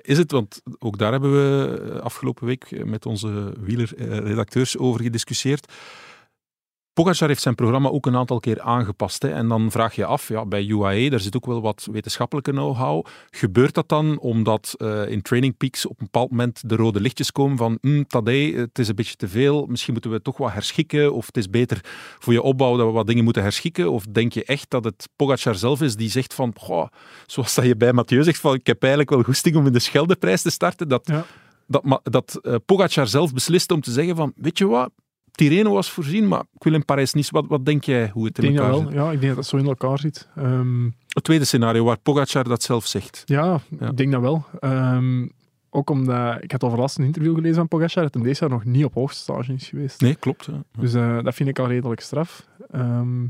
[0.00, 5.72] Is het, want ook daar hebben we afgelopen week met onze wielerredacteurs over gediscussieerd.
[6.96, 9.22] Pogacar heeft zijn programma ook een aantal keer aangepast.
[9.22, 9.28] Hè.
[9.28, 13.06] En dan vraag je af, ja, bij UAE, daar zit ook wel wat wetenschappelijke know-how.
[13.30, 17.32] Gebeurt dat dan omdat eh, in Training Peaks op een bepaald moment de rode lichtjes
[17.32, 21.12] komen van Tadej, het is een beetje te veel, misschien moeten we toch wat herschikken,
[21.12, 21.80] of het is beter
[22.18, 23.90] voor je opbouw dat we wat dingen moeten herschikken?
[23.90, 26.86] Of denk je echt dat het Pogacar zelf is die zegt van, goh,
[27.26, 29.78] zoals dat je bij Mathieu zegt, van ik heb eigenlijk wel goesting om in de
[29.78, 31.24] Scheldeprijs te starten, dat, Ja.
[31.66, 34.90] dat, dat eh, Pogacar zelf beslist om te zeggen van, weet je wat,
[35.36, 37.30] Tirreno was voorzien, maar ik wil in Parijs-Nice.
[37.32, 38.80] Wat, wat denk jij hoe het Ik in elkaar wel.
[38.80, 38.92] zit?
[38.92, 40.28] Ja, ik denk dat dat zo in elkaar zit.
[40.36, 43.22] Ehm, Het tweede scenario, waar Pogacar dat zelf zegt.
[43.24, 43.88] ja, Ja.
[43.88, 44.44] ik denk dat wel.
[44.60, 45.26] Ehm,
[45.70, 48.50] ook omdat, ik had over laatst een interview gelezen van Pogacar, dat hij deze jaar
[48.50, 50.00] nog niet op hoogste is geweest.
[50.00, 50.44] Nee, klopt.
[50.44, 50.62] Ja.
[50.78, 52.46] Dus eh, dat vind ik al redelijk straf.
[52.70, 53.24] Ehm,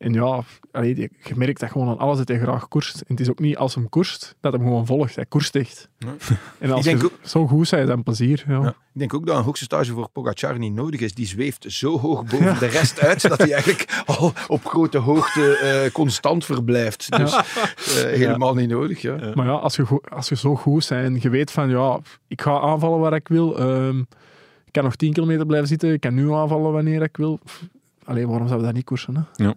[0.00, 2.94] en ja, allee, je merkt dat gewoon aan alles dat hij graag koerst.
[3.00, 5.14] En het is ook niet als hem koerst, dat hem gewoon volgt.
[5.14, 5.88] Hij koerst echt.
[5.98, 6.14] Nee.
[6.58, 8.44] En als je ook- zo goed zijn, dan plezier.
[8.48, 8.62] Ja.
[8.62, 8.68] Ja.
[8.68, 11.14] Ik denk ook dat een hoogste stage voor Pogacar niet nodig is.
[11.14, 15.56] Die zweeft zo hoog boven de rest uit, dat hij eigenlijk al op grote hoogte
[15.56, 17.16] eh, constant verblijft.
[17.16, 17.42] Dus eh,
[18.02, 19.00] helemaal niet nodig.
[19.02, 19.32] Ja.
[19.34, 22.40] Maar ja, als je, als je zo goed bent en je weet van, ja, ik
[22.42, 23.58] ga aanvallen waar ik wil.
[23.58, 23.98] ehm,
[24.64, 25.92] ik kan nog 10 kilometer blijven zitten.
[25.92, 27.38] Ik kan nu aanvallen wanneer ik wil.
[27.44, 27.62] Pff,
[28.04, 29.14] Allee, waarom zouden we dat niet koersen?
[29.36, 29.44] Hè?
[29.44, 29.54] Ja,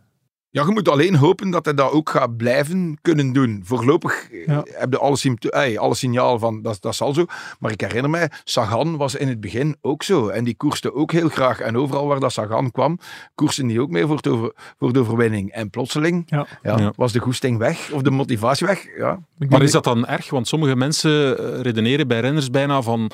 [0.62, 3.62] je moet alleen hopen dat hij dat ook gaat blijven kunnen doen.
[3.66, 4.64] Voorlopig eh, Ja.
[4.72, 5.18] heb je alle,
[5.50, 7.26] ey, alle signaal van dat, dat zal zo.
[7.60, 10.28] Maar ik herinner mij, Sagan was in het begin ook zo.
[10.28, 11.60] En die koerste ook heel graag.
[11.60, 13.00] En overal waar dat Sagan kwam,
[13.36, 15.52] koerste die ook mee voor, over, voor de overwinning.
[15.52, 16.48] En plotseling Ja.
[16.64, 16.94] ja, Ja.
[16.96, 18.86] was de goesting weg, of de motivatie weg.
[18.98, 19.20] Ja.
[19.50, 20.30] Maar is dat dan erg?
[20.30, 23.12] Want sommige mensen eh, redeneren bij renners bijna van...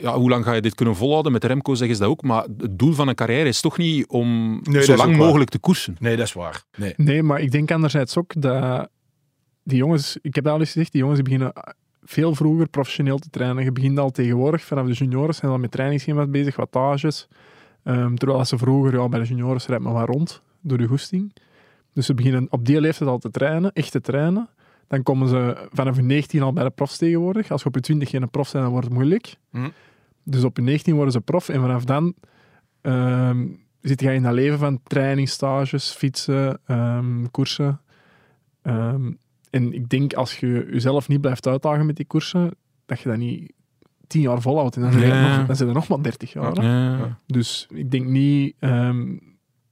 [0.00, 1.32] Ja, hoe lang ga je dit kunnen volhouden?
[1.32, 2.22] Met Remco zeggen ze dat ook.
[2.22, 5.26] Maar het doel van een carrière is toch niet om zo lang waar.
[5.26, 5.96] mogelijk te koersen.
[6.00, 6.64] Nee, dat is waar.
[6.76, 6.94] Nee.
[6.96, 8.88] Nee, maar ik denk anderzijds ook dat
[9.62, 11.52] die jongens, ik heb dat al eens gezegd, die jongens die beginnen
[12.02, 13.64] veel vroeger professioneel te trainen.
[13.64, 17.28] Je begint al tegenwoordig, vanaf de junioren zijn al met trainingsschema's bezig, wattages.
[17.82, 21.32] Ehm, terwijl ze vroeger, ja, bij de junioren rijdt maar wat rond, door de goesting.
[21.92, 24.48] Dus ze beginnen op die leeftijd al te trainen, echt te trainen.
[24.86, 27.50] Dan komen ze vanaf hun 19 al bij de profs tegenwoordig.
[27.50, 29.36] Als je op je 20 geen prof bent, dan wordt het moeilijk.
[29.50, 29.68] Hm.
[30.22, 32.14] Dus op je 19 worden ze prof en vanaf dan
[32.80, 33.46] ehm,
[33.80, 37.80] zit je in dat leven van trainingsstages, fietsen, ehm, koersen.
[38.62, 39.12] Ehm,
[39.50, 42.50] en ik denk als je jezelf niet blijft uitdagen met die koersen,
[42.86, 43.52] dat je dat niet
[44.06, 44.76] tien jaar volhoudt.
[44.76, 46.62] En dan, zijn nog, dan zijn er nog maar 30 jaar.
[46.62, 47.18] Ja.
[47.26, 48.54] Dus ik denk niet,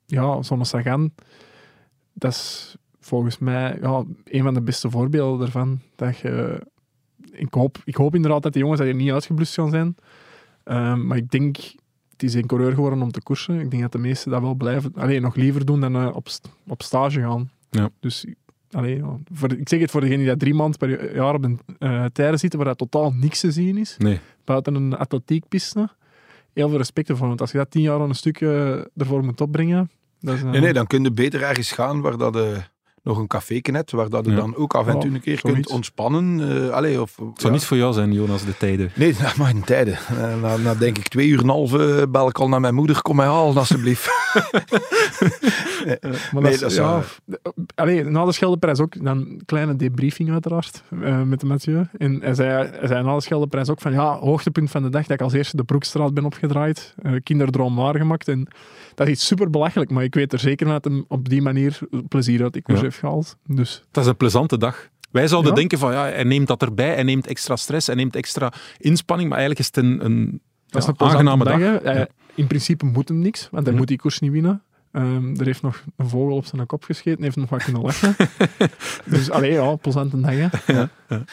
[0.06, 1.12] ja, zo'n Sagan,
[2.12, 5.80] dat is volgens mij ja, een van de beste voorbeelden ervan.
[5.96, 6.60] Dat je,
[7.32, 9.96] ik, hoop, ik hoop inderdaad dat die jongens dat er niet uitgeblust gaan zijn.
[10.64, 11.56] Ehm, maar ik denk,
[12.10, 13.60] het is een coureur geworden om te koersen.
[13.60, 16.28] Ik denk dat de meesten dat wel blijven, alleen nog liever doen dan eh, op,
[16.68, 17.50] op stage gaan.
[17.70, 17.90] Ja.
[18.00, 18.26] Dus
[18.70, 21.44] allee, ja, voor, ik zeg het voor degenen die dat drie maanden per jaar op
[21.44, 24.20] een uh, tijden zitten waar dat totaal niks te zien is Nee.
[24.44, 25.88] buiten een atletiekpiste.
[26.52, 29.24] Heel veel respect ervoor, want als je dat tien jaar aan een stuk eh, ervoor
[29.24, 29.90] moet opbrengen,
[30.20, 32.36] dat is, eh, Nee, nee, dan kun je beter ergens gaan waar dat
[33.04, 34.36] nog een café hebt, waar dat je Ja.
[34.36, 36.40] dan ook af en toe een keer kunt ontspannen.
[36.66, 37.58] eh allee, of, Het zou ja.
[37.58, 38.90] niet voor jou zijn, Jonas, de tijden.
[38.94, 39.94] Nee, dat mag in tijden.
[40.08, 42.60] Eh, Na, na denk ik twee uur en een half eh, bel ik al naar
[42.60, 43.02] mijn moeder.
[43.02, 44.10] Kom mij halen, alsjeblieft.
[46.32, 47.02] Maar Nee, dat, is, ja,
[47.74, 51.86] allee, na de Scheldeprijs ook, dan een kleine debriefing uiteraard, eh, met de Mathieu.
[51.98, 55.02] En hij zei, hij zei na de Scheldeprijs ook van, ja, hoogtepunt van de dag
[55.02, 56.94] dat ik als eerste de Broekstraat ben opgedraaid.
[57.02, 58.28] eh kinderdroom waargemaakt.
[58.28, 58.48] En
[58.94, 61.42] dat is iets super belachelijk, maar ik weet er zeker van dat hem op die
[61.42, 61.78] manier
[62.08, 62.84] plezier uit die koers Ja.
[62.84, 63.36] heeft gehaald.
[63.46, 64.88] Dus Het is een plezante dag.
[65.10, 65.56] Wij zouden Ja.
[65.56, 69.28] denken van, ja, hij neemt dat erbij, hij neemt extra stress, hij neemt extra inspanning,
[69.28, 71.82] maar eigenlijk is het een, een, dat is ja, een plezante aangename dag.
[71.82, 72.06] Hij- Ja.
[72.34, 73.76] In principe moet hem niks, want hij Mhm.
[73.76, 74.62] moet die koers niet winnen.
[74.92, 78.16] Ehm, er heeft nog een vogel op zijn kop gescheten, heeft nog wat kunnen lachen.
[79.04, 80.30] dus allee, ja, plezante dag.
[80.30, 80.74] Hè.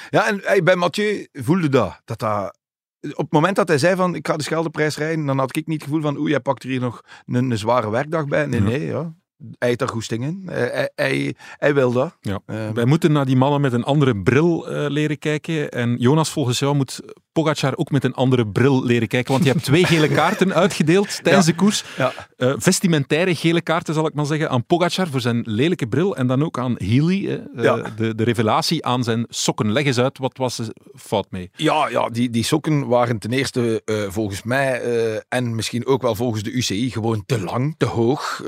[0.10, 2.02] Ja, en hey, bij Mathieu voelde dat.
[2.06, 2.58] dat, dat
[3.02, 5.68] op het moment dat hij zei van ik ga de Scheldeprijs rijden, dan had ik
[5.68, 8.46] niet het gevoel van oeh, jij pakt er hier nog een, een zware werkdag bij.
[8.46, 8.68] Nee, Ja.
[8.68, 9.14] nee, ja.
[9.58, 10.42] Hij heeft daar goesting in.
[10.46, 12.18] Hij, hij, hij, wil dat.
[12.22, 12.40] Ja.
[12.46, 15.70] Eh, Wij moeten naar die mannen met een andere bril eh, leren kijken.
[15.70, 19.32] En Jonas, volgens jou moet Pogacar ook met een andere bril leren kijken.
[19.32, 21.84] Want je hebt twee gele kaarten uitgedeeld tijdens de koers.
[21.98, 22.14] ja.
[22.38, 26.16] Eh, vestimentaire gele kaarten, zal ik maar zeggen, aan Pogacar voor zijn lelijke bril.
[26.16, 27.76] En dan ook aan Healy, eh, eh, Ja.
[27.96, 29.72] de, de revelatie aan zijn sokken.
[29.72, 31.50] Leg eens uit, wat was er fout mee?
[31.56, 34.82] Ja, ja die, die sokken waren ten eerste volgens mij
[35.30, 38.44] en misschien ook wel volgens de UCI gewoon te lang, te hoog.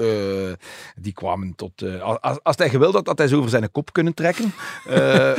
[0.95, 2.01] Die kwamen tot.
[2.21, 4.53] als, als hij gewild had, had hij ze over zijn kop kunnen trekken.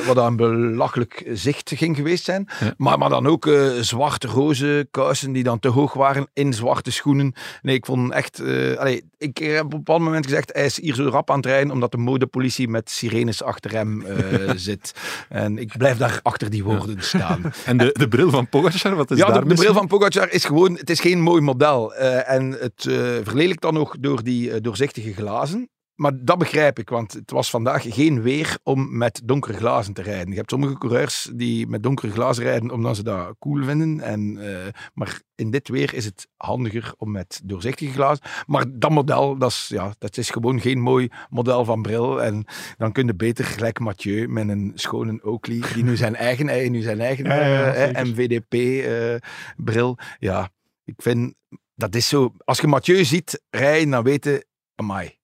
[0.07, 2.49] wat een belachelijk zicht ging geweest zijn.
[2.77, 6.91] Maar, maar dan ook eh zwarte roze kousen die dan te hoog waren in zwarte
[6.91, 7.33] schoenen.
[7.63, 8.39] Nee, ik vond echt.
[8.41, 11.37] eh, allee, ik heb op een bepaald moment gezegd: hij is hier zo rap aan
[11.37, 14.93] het rijden omdat de modepolitie met sirenes achter hem eh, zit.
[15.29, 17.43] En ik blijf daar achter die woorden staan.
[17.65, 19.87] En de, de bril van Pogacar, wat is Ja, daar de, de mis bril van
[19.87, 21.95] Pogacar is gewoon, het is geen mooi model.
[21.95, 22.83] En het
[23.23, 25.69] verlelijkt dan nog door die doorzichtige glazen.
[25.95, 30.03] Maar dat begrijp ik, want het was vandaag geen weer om met donkere glazen te
[30.03, 30.29] rijden.
[30.29, 34.01] Je hebt sommige coureurs die met donkere glazen rijden omdat ze dat cool vinden.
[34.01, 38.25] En, eh, maar in dit weer is het handiger om met doorzichtige glazen.
[38.47, 42.23] Maar dat model, dat is, ja, dat is gewoon geen mooi model van bril.
[42.23, 42.45] En
[42.77, 46.71] dan kun je beter, gelijk Mathieu, met een schone Oakley, die nu zijn eigen, eh,
[46.71, 48.07] nu zijn eigen Ja, ja, eh, zeker.
[48.07, 49.99] MVDP-bril.
[50.19, 50.49] ja,
[50.85, 51.35] ik vind
[51.77, 52.33] dat is zo.
[52.45, 55.19] Als je Mathieu ziet rijden, dan weet je, amai,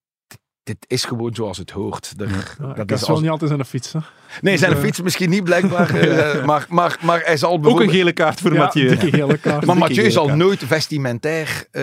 [0.70, 2.12] dit, dit is gewoon zoals het hoort.
[2.16, 3.92] Er- Ja, dat is als- niet altijd zijn fiets.
[3.92, 3.98] Hè.
[4.40, 7.90] Nee, zijn eh, fiets misschien niet blijkbaar, eh, maar, maar, maar hij zal Ook een
[7.90, 8.96] gele kaart voor Ja, Mathieu.
[9.10, 9.66] gele kaart.
[9.66, 10.38] Maar Mathieu gele zal kaart.
[10.38, 11.82] nooit vestimentair eh,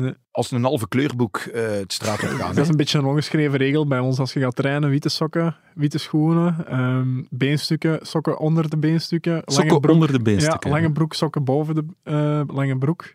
[0.00, 0.14] Nee.
[0.30, 2.54] als een halve kleurboek eh het straat op gaan.
[2.54, 4.18] Dat is een beetje een ongeschreven regel bij ons.
[4.18, 9.44] Als je gaat trainen, witte sokken, witte schoenen, ehm, beenstukken, sokken onder de beenstukken, lange
[9.52, 10.70] Sokken broek, onder de ja, beenstukken.
[10.70, 13.14] lange broek, sokken boven de eh, lange broek.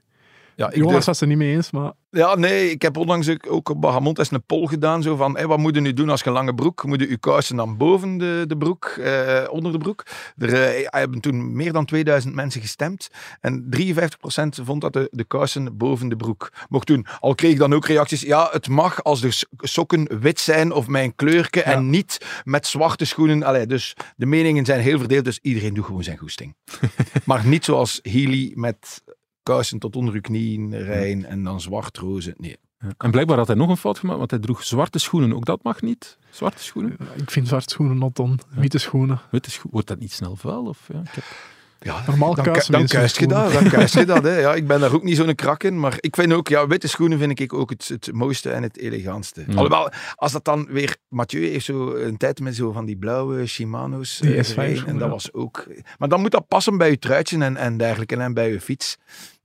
[0.55, 3.69] Ja, ik Jonas was er niet mee eens, maar ja, nee, ik heb onlangs ook-
[3.69, 5.03] op Bahamont eens een poll gedaan.
[5.03, 6.83] Zo van, hé, wat moet je nu doen als je een lange broek?
[6.85, 10.03] Moet je je kousen dan boven de, de broek, eh, onder de broek?
[10.37, 13.09] Er eh, hebben toen meer dan 2000 mensen gestemd.
[13.41, 17.05] En 53% vond dat de, de kousen boven de broek mocht doen.
[17.19, 18.21] Al kreeg ik dan ook reacties.
[18.21, 23.05] Ja, het mag als de sokken wit zijn of mijn kleurke en niet met zwarte
[23.05, 23.43] schoenen.
[23.43, 25.25] Allee, dus de meningen zijn heel verdeeld.
[25.25, 26.55] Dus iedereen doet gewoon zijn goesting.
[27.25, 29.03] maar niet zoals Healy met
[29.45, 32.33] kousen tot onder uw knieën rijden en dan zwart roze.
[32.37, 32.57] Nee.
[32.79, 32.93] Ja.
[32.97, 35.35] En blijkbaar had hij nog een fout gemaakt, want hij droeg zwarte schoenen.
[35.35, 36.17] Ook dat mag niet.
[36.29, 36.97] Zwarte schoenen.
[37.15, 38.39] ik vind zwarte schoenen not on.
[38.49, 39.21] Witte schoenen.
[39.31, 40.65] Witte scho- Wordt dat niet snel vuil?
[40.65, 41.23] Of, ja, ik heb...
[41.79, 43.51] Ja, Normaal dan, dan kuist je dat.
[43.51, 44.39] Dan kuist je dat hè.
[44.45, 45.79] Ja, ik ben daar ook niet zo'n krak in.
[45.79, 48.77] Maar ik vind ook, ja, witte schoenen vind ik ook het, het mooiste en het
[48.77, 49.43] elegantste.
[49.47, 49.53] Ja.
[49.53, 50.95] Alhoewel, als dat dan weer...
[51.09, 54.85] Mathieu heeft zo een tijd met zo van die blauwe Shimano's Die eh, S5 gereden,
[54.87, 55.09] En dat ja.
[55.09, 55.67] was ook...
[55.97, 58.97] Maar dan moet dat passen bij je truitje en, en dergelijke en bij je fiets.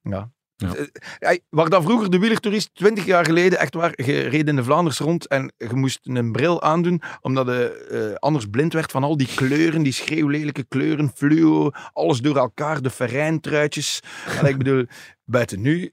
[0.03, 0.31] Ja.
[0.61, 0.75] Ja.
[1.19, 4.65] Eh, waar dan vroeger de wielertoerist 20 jaar geleden echt waar, je reed in de
[4.65, 9.05] Vlaanders rond en je moest een bril aandoen omdat je eh, anders blind werd van
[9.05, 14.01] al die kleuren, die schreeuwlelijke kleuren, fluo, alles door elkaar, de ferrijntruitjes.
[14.41, 14.85] En ik bedoel,
[15.25, 15.93] buiten nu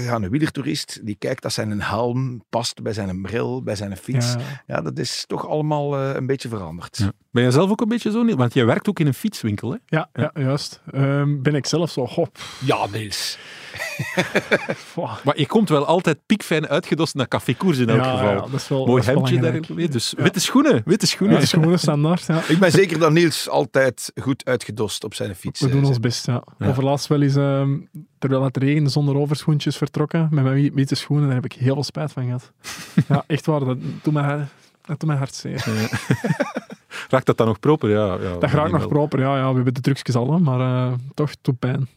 [0.00, 4.32] gaat een wielertoerist, die kijkt dat zijn helm past bij zijn bril, bij zijn fiets.
[4.32, 6.98] Ja, Ja, dat is toch allemaal eh, een beetje veranderd.
[6.98, 7.12] Ja.
[7.30, 8.22] Ben jij zelf ook een beetje zo?
[8.22, 8.38] Niels?
[8.38, 9.76] Want jij werkt ook in een fietswinkel, hè?
[9.86, 10.80] ja, ja, juist.
[10.90, 12.38] Ehm, ben ik zelf zo, hop.
[12.64, 13.38] Ja, Niels.
[15.24, 18.28] Maar je komt wel altijd piekfijn uitgedost naar Café Koers in elk ja, geval.
[18.34, 19.76] ja, dat is wel Mooi dat hemdje belangrijk.
[19.76, 19.90] daar.
[19.90, 20.22] Dus Ja.
[20.22, 20.82] witte schoenen.
[20.84, 21.40] Witte schoenen.
[21.40, 22.42] Ja, schoenen standaard, ja.
[22.48, 26.00] Ik ben zeker dat Niels altijd goed uitgedost op zijn fiets We eh, doen ons
[26.00, 26.42] best, ja.
[26.58, 26.68] Ja.
[26.68, 27.76] Overlaatst wel eens, ehm,
[28.18, 31.74] terwijl het regende, zonder overschoentjes vertrokken, met mijn wi- witte schoenen, daar heb ik heel
[31.74, 32.52] veel spijt van gehad.
[33.08, 34.46] ja, echt waar, dat doet mij,
[34.86, 35.64] dat doet mij hart zeer.
[37.08, 37.90] Raakt dat dan nog proper?
[37.90, 38.88] Ja, ja, Dat raakt nog wel.
[38.88, 41.88] proper, ja, ja, we hebben de trucjes al, maar eh, toch, doet pijn.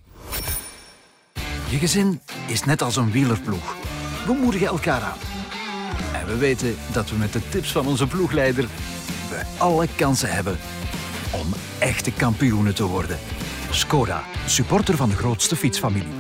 [1.72, 3.76] Je gezin is net als een wielerploeg.
[4.26, 5.18] We moedigen elkaar aan.
[6.14, 8.64] En we weten dat we met de tips van onze ploegleider
[9.30, 10.58] we alle kansen hebben
[11.32, 11.48] om
[11.80, 13.18] echte kampioenen te worden.
[13.70, 16.14] Skoda, supporter van de grootste fietsfamilie.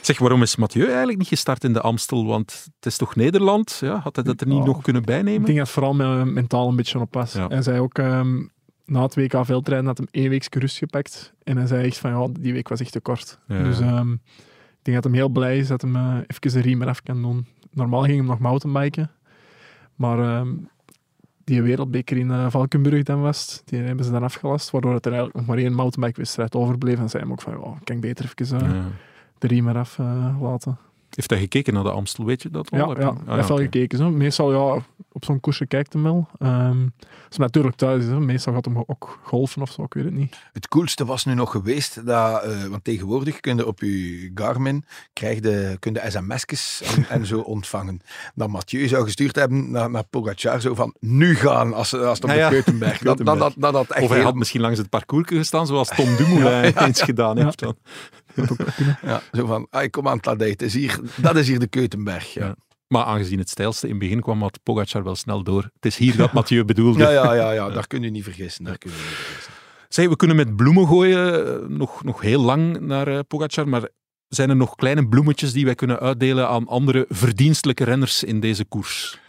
[0.00, 2.26] Zeg, waarom is Mathieu eigenlijk niet gestart in de Amstel?
[2.26, 3.78] Want het is toch Nederland?
[3.80, 4.64] Ja, had hij dat er niet Ja.
[4.64, 5.44] nog kunnen Ik bijnemen?
[5.44, 7.32] denk dat het vooral me- mentaal een beetje op was.
[7.32, 7.46] Ja.
[7.48, 8.36] Hij zei ook, ehm,
[8.86, 11.32] na het WK veldrijden had hem één week rust gepakt.
[11.44, 13.38] En hij zei echt van, ja, die week was echt te kort.
[13.46, 13.62] Ja.
[13.62, 16.82] Dus ehm, ik denk dat hij heel blij is dat hij eh, even de riem
[16.82, 17.46] eraf kan doen.
[17.70, 19.10] Normaal ging hem nog mountainbiken.
[19.94, 20.48] Maar ehm,
[21.44, 24.70] die wereldbeker in eh, Valkenburg dan was, die hebben ze dan afgelast.
[24.70, 26.98] Waardoor het er eigenlijk nog maar één mountainbike-wedstrijd overbleef.
[26.98, 28.84] En zei hem ook van, ja, kan ik beter even eh, Ja.
[29.38, 29.98] de riem eraf
[30.40, 30.78] laten.
[31.16, 32.24] Heeft hij gekeken naar de Amstel?
[32.24, 32.68] Weet je dat?
[32.70, 32.94] Ja, al?
[32.94, 33.98] Hij Ah, heeft wel gekeken.
[33.98, 34.10] Zo.
[34.10, 36.28] Meestal, ja, op zo'n koersje kijkt hem wel.
[36.38, 36.86] Ehm
[37.28, 38.20] als hij natuurlijk thuis is, hè.
[38.20, 40.36] meestal gaat hem ook golfen of zo, ik weet het niet.
[40.52, 44.84] Het coolste was nu nog geweest, dat, eh, want tegenwoordig kun je op je Garmin
[45.12, 48.00] krijg je, kun je sms'jes en, en zo ontvangen.
[48.34, 52.24] Dat Mathieu zou gestuurd hebben naar, naar Pogacar, zo van nu gaan als, als het
[52.24, 52.48] op de ja.
[52.48, 52.98] Keutenberg.
[52.98, 55.66] Dat, dat, dat, dat, dat echt Of hij heel- had misschien langs het parcours gestaan,
[55.66, 57.44] zoals Tom Dumoulin eens gedaan Ja.
[57.44, 57.58] heeft.
[57.58, 57.76] Dan.
[59.02, 62.32] Ja, zo van, ah, ik kom aan het is hier, dat is hier de Keutenberg.
[62.34, 62.46] Ja.
[62.46, 62.56] Ja.
[62.86, 65.62] Maar aangezien het stijlste in het begin kwam, had Pogacar wel snel door.
[65.74, 66.98] Het is hier dat Mathieu bedoelde.
[67.02, 68.64] Ja, ja, ja, ja, daar kun je niet vergissen.
[68.64, 69.52] Daar kun je niet vergissen.
[69.88, 73.88] Zeg, we kunnen met bloemen gooien, eh, nog, nog heel lang naar eh, Pogacar, maar
[74.28, 78.64] zijn er nog kleine bloemetjes die wij kunnen uitdelen aan andere verdienstelijke renners in deze
[78.64, 79.20] koers?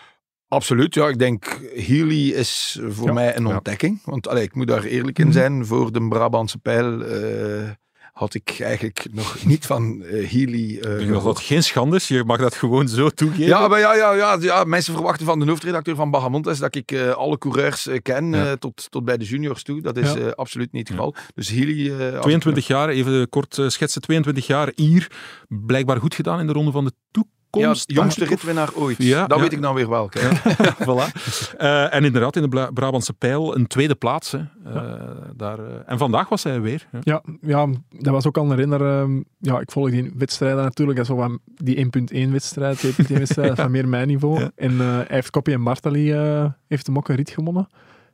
[0.48, 1.08] Absoluut, ja.
[1.08, 4.02] Ik denk Healy is voor Ja, mij een ontdekking.
[4.06, 5.34] Want allee, ik moet daar eerlijk in Mhm.
[5.34, 5.66] zijn.
[5.66, 7.70] Voor de Brabantse pijl eh,
[8.14, 11.24] had ik eigenlijk nog niet van eh Healy eh, Ik denk dat gehoord.
[11.24, 13.46] dat geen schande is, je mag dat gewoon zo toegeven.
[13.46, 16.92] Ja, maar ja, ja, ja, ja, mensen verwachten van de hoofdredacteur van Bahamontes dat ik
[16.92, 18.46] eh, alle coureurs eh, ken, Ja.
[18.46, 19.82] eh, tot, tot bij de juniors toe.
[19.82, 20.20] Dat is Ja.
[20.20, 21.16] eh, absoluut niet het geval.
[21.36, 21.90] Dus Healy...
[21.92, 25.08] eh, als ik- 22 jaar, even kort eh, schetsen, 22 jaar hier,
[25.48, 27.32] blijkbaar goed gedaan in de Ronde van de Toekomst.
[27.62, 28.98] Jongste ik, of- ritwinnaar ooit.
[29.04, 29.44] Ja, dat ja.
[29.44, 30.10] weet ik nou weer wel.
[30.88, 31.12] Voilà.
[31.58, 34.32] Eh, en inderdaad, in de Bla- Brabantse pijl een tweede plaats.
[34.32, 34.38] Hè.
[34.66, 34.94] Eh,
[35.36, 36.88] daar, eh, en vandaag was hij weer.
[36.92, 37.00] Ja.
[37.02, 38.82] Ja, ja, dat was ook al een renner.
[39.00, 40.98] ehm, ja, ik volg die wedstrijden natuurlijk.
[40.98, 44.40] Dat is zo van die 1.1-wedstrijd, 2.1-wedstrijd, van meer mijn niveau.
[44.40, 44.52] Ja.
[44.56, 47.70] En eh, hij heeft Koppie en Bartali eh, heeft hem ook een rit gewonnen.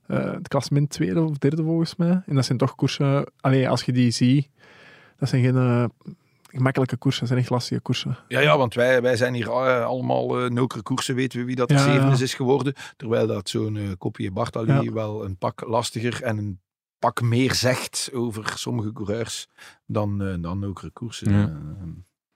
[0.07, 2.21] Eh, het klassement tweede of derde volgens mij.
[2.25, 3.25] En dat zijn toch koersen...
[3.41, 4.49] Allee, als je die ziet,
[5.17, 5.91] dat zijn geen...
[6.51, 7.27] gemakkelijke koersen.
[7.27, 8.17] Zijn echt lastige koersen.
[8.27, 11.55] Ja, ja, want wij, wij zijn hier eh, allemaal uh, nokere koersen, weten we wie
[11.55, 11.91] dat de Ja, ja.
[11.93, 12.73] zevende is geworden.
[12.97, 14.91] Terwijl dat zo'n uh, kopje Bartali Ja.
[14.91, 16.61] wel een pak lastiger en een
[16.99, 19.47] pak meer zegt over sommige coureurs
[19.85, 21.31] dan, dan nokere koersen.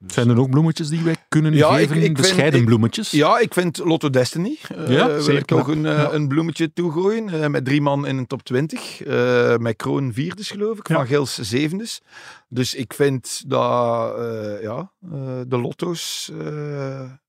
[0.05, 1.95] Dus- Zijn er ook bloemetjes die wij kunnen Ja, ik- geven?
[1.95, 3.11] ik vind- Bescheiden ik- bloemetjes?
[3.11, 4.57] Ja, ik vind Lotto Destiny.
[4.75, 5.75] eh Ja, wil zeer ik toch knap.
[5.75, 6.11] een, eh, Ja.
[6.11, 7.29] een bloemetje toegooien.
[7.29, 9.03] eh, met drie man in een top 20.
[9.03, 10.87] eh, met Kroon vierdes, geloof ik.
[10.91, 12.01] Van Gils zevendes.
[12.49, 14.15] Dus ik vind dat
[14.61, 14.91] ja,
[15.47, 16.31] de Lotto's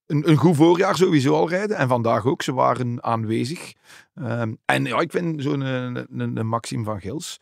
[0.07, 1.77] een, een goed voorjaar sowieso al rijden.
[1.77, 2.43] En vandaag ook.
[2.43, 3.73] Ze waren aanwezig.
[4.15, 7.41] Ehm, en ja, ik vind zo'n een, een, een Maxime van Gils.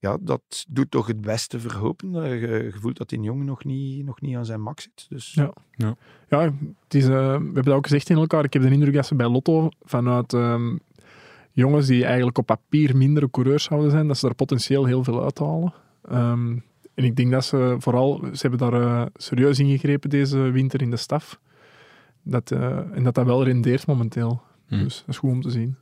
[0.00, 2.24] Ja, dat doet toch het beste verhopen.
[2.24, 5.06] Eh, Je, je voelt dat die jongen nog niet, nog niet aan zijn max zit.
[5.08, 5.34] Dus
[5.76, 5.96] Ja.
[6.28, 6.40] Ja,
[6.84, 8.44] het is, eh, we hebben dat ook gezegd in elkaar.
[8.44, 10.76] Ik heb de indruk dat ze bij Lotto vanuit ehm,
[11.52, 15.22] jongens die eigenlijk op papier mindere coureurs zouden zijn, dat ze daar potentieel heel veel
[15.22, 15.74] uithalen.
[16.02, 16.56] Ehm,
[16.94, 20.90] en ik denk dat ze vooral, ze hebben daar eh, serieus ingegrepen deze winter in
[20.90, 21.40] de staf.
[22.22, 24.42] Dat, eh, en dat dat wel rendeert momenteel.
[24.66, 24.78] Hm.
[24.78, 25.76] Dus dat is goed om te zien.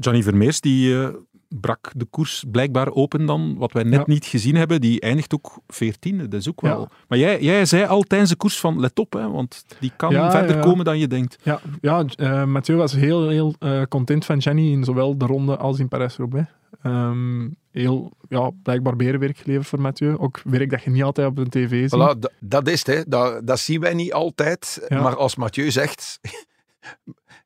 [0.00, 0.94] Gianni Vermeers die
[1.48, 4.04] brak de koers blijkbaar open dan, wat wij net Ja.
[4.06, 4.80] niet gezien hebben.
[4.80, 6.80] Die eindigt ook veertiende, dat is ook wel...
[6.80, 6.88] Ja.
[7.08, 10.10] Maar jij, jij zei al tijdens de koers van let op, hè, want die kan
[10.10, 10.62] Ja, verder ja.
[10.62, 11.38] komen dan je denkt.
[11.42, 15.56] Ja, ja eh, Mathieu was heel, heel eh, content van Gianni in zowel de ronde
[15.56, 16.48] als in Parijs-Roubaix.
[16.82, 20.18] Ehm, heel, ja, blijkbaar berenwerk geleverd voor Mathieu.
[20.18, 21.94] Ook werk dat je niet altijd op de tv ziet.
[21.94, 22.96] Voilà, dat, dat is het.
[22.96, 23.02] Hè.
[23.08, 24.86] Dat, dat zien wij niet altijd.
[24.88, 25.02] Ja.
[25.02, 26.20] Maar als Mathieu zegt...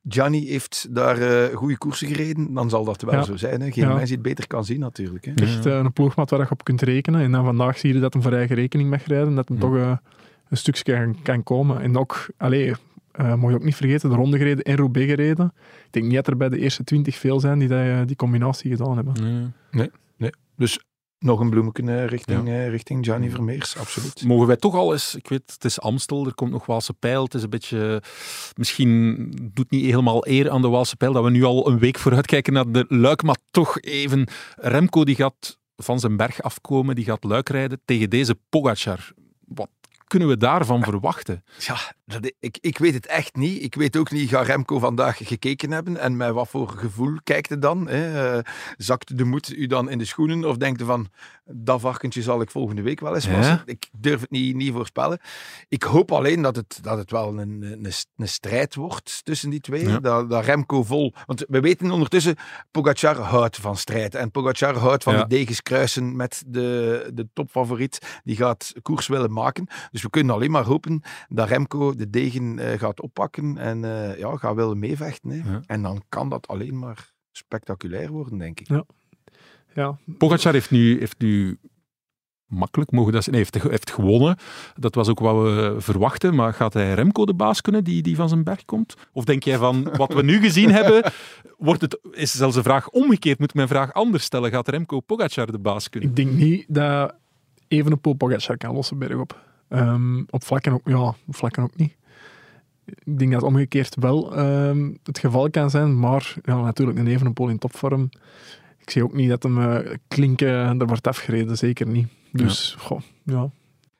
[0.07, 3.23] Gianni heeft daar eh, goede koersen gereden, dan zal dat wel Ja.
[3.23, 3.61] zo zijn.
[3.61, 3.71] Hè.
[3.71, 3.93] Geen Ja.
[3.93, 5.25] mens die het beter kan zien, natuurlijk.
[5.25, 5.31] Hè.
[5.33, 7.21] Echt eh, een ploegmaat waar je op kunt rekenen.
[7.21, 9.35] En dan vandaag zie je dat hem voor eigen rekening mag rijden.
[9.35, 9.63] Dat hem Ja.
[9.63, 9.97] toch eh,
[10.49, 11.81] een stukje kan, kan komen.
[11.81, 12.73] En ook, allee,
[13.11, 15.53] eh moet je ook niet vergeten, de ronde gereden en Roubaix gereden.
[15.85, 18.15] Ik denk niet dat er bij de eerste twintig veel zijn die dat, eh, die
[18.15, 19.53] combinatie gedaan hebben.
[19.71, 19.89] Nee.
[20.57, 20.79] Dus
[21.23, 24.23] nog een bloemetje eh, richting, eh, richting Gianni Vermeers, absoluut.
[24.25, 27.23] Mogen wij toch al eens, ik weet, het is Amstel, er komt nog Waalse Pijl,
[27.23, 28.01] het is een beetje,
[28.55, 31.97] misschien doet niet helemaal eer aan de Waalse Pijl dat we nu al een week
[31.97, 36.95] vooruit kijken naar de Luik, maar toch even, Remco die gaat van zijn berg afkomen,
[36.95, 39.11] die gaat Luik rijden tegen deze Pogacar.
[39.47, 39.69] Wat
[40.07, 41.43] kunnen we daarvan verwachten?
[41.57, 43.63] Ja, dat, ik, ik weet het echt niet.
[43.63, 47.49] Ik weet ook niet, ga Remco vandaag gekeken hebben en met wat voor gevoel kijkt
[47.49, 47.87] hij dan?
[47.87, 48.35] Hè?
[48.37, 48.43] Eh,
[48.77, 51.07] zakt de moed u dan in de schoenen of denkt hij van,
[51.45, 53.35] dat varkentje zal ik volgende week wel eens Ja.
[53.35, 53.61] wassen?
[53.65, 55.19] Ik durf het niet, niet voorspellen.
[55.67, 59.59] Ik hoop alleen dat het, dat het wel een, een, een strijd wordt tussen die
[59.59, 59.87] twee.
[59.87, 59.99] Ja.
[59.99, 61.13] Dat, dat Remco vol...
[61.25, 62.35] Want we weten ondertussen,
[62.71, 64.15] Pogacar houdt van strijd.
[64.15, 65.21] En Pogacar houdt van Ja.
[65.23, 68.19] de degens kruisen met de, de topfavoriet.
[68.23, 69.67] Die gaat koers willen maken.
[69.91, 74.17] Dus we kunnen alleen maar hopen dat Remco de degen eh, gaat oppakken en eh,
[74.17, 75.29] ja, gaat willen meevechten.
[75.29, 75.51] Hè.
[75.51, 75.61] Ja.
[75.65, 78.67] En dan kan dat alleen maar spectaculair worden, denk ik.
[78.67, 78.83] Ja,
[80.17, 81.59] Pogacar heeft nu, heeft nu
[82.53, 84.37] makkelijk, mogen dat heeft, heeft gewonnen.
[84.75, 88.15] Dat was ook wat we verwachten, maar gaat hij Remco de baas kunnen die, die
[88.15, 88.95] van zijn berg komt?
[89.11, 91.11] Of denk jij van, wat we nu gezien hebben,
[91.57, 95.51] wordt het, is zelfs een vraag omgekeerd, moet mijn vraag anders stellen, gaat Remco Pogacar
[95.51, 96.09] de baas kunnen?
[96.09, 97.15] ik denk niet dat
[97.67, 99.41] Evenepoel Pogacar kan lossen bergop.
[99.69, 101.95] Ehm op vlakken ook, ja, op vlakken ook niet.
[102.85, 107.49] Ik denk dat omgekeerd wel ehm, het geval kan zijn, maar ja, natuurlijk een Evenepoel
[107.49, 108.09] in topvorm.
[108.85, 112.07] Ik zie ook niet dat hem eh, klinken er wordt afgereden, zeker niet.
[112.31, 113.49] Dus, goh, ja.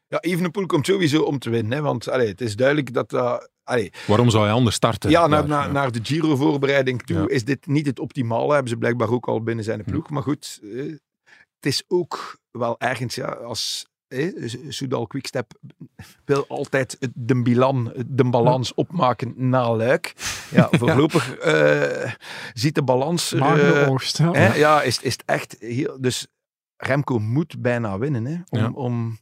[0.08, 1.72] Ja, Evenepoel komt sowieso om te winnen.
[1.72, 3.10] Hè, want allee, het is duidelijk dat...
[3.10, 5.10] dat allee, Waarom zou hij anders starten?
[5.10, 7.28] ja, naar, naar, naar de Giro-voorbereiding toe Ja.
[7.28, 8.52] is dit niet het optimale.
[8.54, 10.10] Hebben ze blijkbaar ook al binnen zijn ploeg.
[10.10, 10.70] Maar goed, eh,
[11.56, 13.16] het is ook wel ergens...
[13.16, 15.52] Ja, als eh, Soudal Quickstep
[16.26, 20.14] wil altijd de, bilan, de balans opmaken na Luik.
[20.52, 22.12] Ja, voorlopig eh,
[22.54, 23.34] ziet de balans...
[23.34, 24.18] eh, oogst.
[24.18, 24.32] Ja.
[24.32, 24.56] Hè?
[24.56, 25.98] Ja, is, is het echt heel...
[26.02, 26.28] Dus
[26.78, 28.36] Remco moet bijna winnen, hè?
[28.50, 28.72] Om, Ja.
[28.74, 29.18] om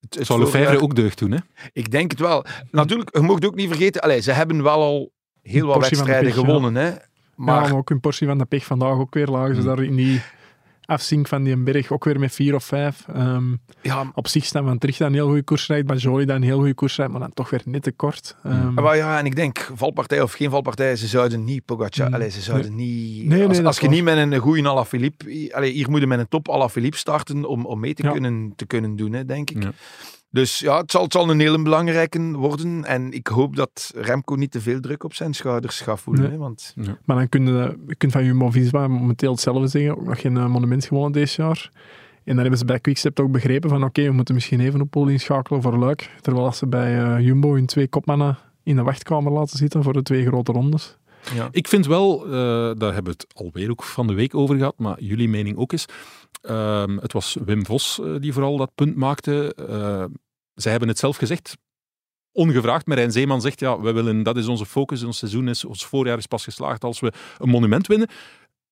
[0.00, 1.38] het, het Lefebvre ook deugd doen, hè?
[1.72, 2.44] Ik denk het wel.
[2.70, 4.00] Natuurlijk, je mocht ook niet vergeten...
[4.00, 6.34] Allez, ze hebben wel al heel wat de wedstrijden ja.
[6.34, 6.90] gewonnen, hè?
[6.90, 7.00] Maar,
[7.34, 9.68] Maar maar ook een portie van de pech vandaag ook weer lagen ze Hmm.
[9.76, 10.22] daar in die
[10.88, 13.04] afzink van die berg ook weer met vier of vijf.
[13.14, 16.42] Ehm, ja, op zich staan Van Tricht een heel goede koers rijdt, Bajoli dat een
[16.42, 18.36] heel goede koers rijdt, maar dan toch weer net te kort.
[18.44, 22.08] Ehm, maar ja, en ik denk, valpartij of geen valpartij, ze zouden niet Pogacar...
[22.08, 22.14] Mm.
[22.14, 23.26] Allez, ze zouden niet...
[23.26, 25.50] Nee, nee, als je niet met een goede Alaphilippe...
[25.54, 28.10] Allez, hier moet je met een top Alaphilippe starten om, om mee te, Ja.
[28.10, 29.62] kunnen, te kunnen doen, hè, denk ik.
[29.62, 29.72] Ja.
[30.30, 32.84] Dus ja, het zal, het zal een hele belangrijke worden.
[32.84, 36.22] En ik hoop dat Remco niet te veel druk op zijn schouders gaat voelen.
[36.22, 36.32] Nee.
[36.32, 36.74] Hè, want
[37.04, 40.46] Maar dan kun je, je kunt van Jumbo-Visma momenteel hetzelfde zeggen, ook nog geen eh,
[40.46, 41.70] monument gewonnen deze jaar.
[42.24, 44.90] En dan hebben ze bij Quickstep ook begrepen van oké, we moeten misschien even op
[44.90, 46.10] pol inschakelen voor Luik.
[46.20, 49.92] Terwijl als ze bij eh, Jumbo hun twee kopmannen in de wachtkamer laten zitten voor
[49.92, 50.96] de twee grote rondes.
[51.34, 51.48] Ja.
[51.50, 52.30] Ik vind wel, eh,
[52.78, 55.72] daar hebben we het alweer ook van de week over gehad, maar jullie mening ook
[55.72, 55.84] is.
[56.40, 59.54] ehm, het was Wim Vos eh, die vooral dat punt maakte.
[59.68, 60.04] Eh,
[60.54, 61.56] zij hebben het zelf gezegd,
[62.32, 62.86] ongevraagd.
[62.86, 66.18] Marijn Zeeman zegt, ja, we willen, dat is onze focus, ons seizoen is, ons voorjaar
[66.18, 68.08] is pas geslaagd als we een monument winnen.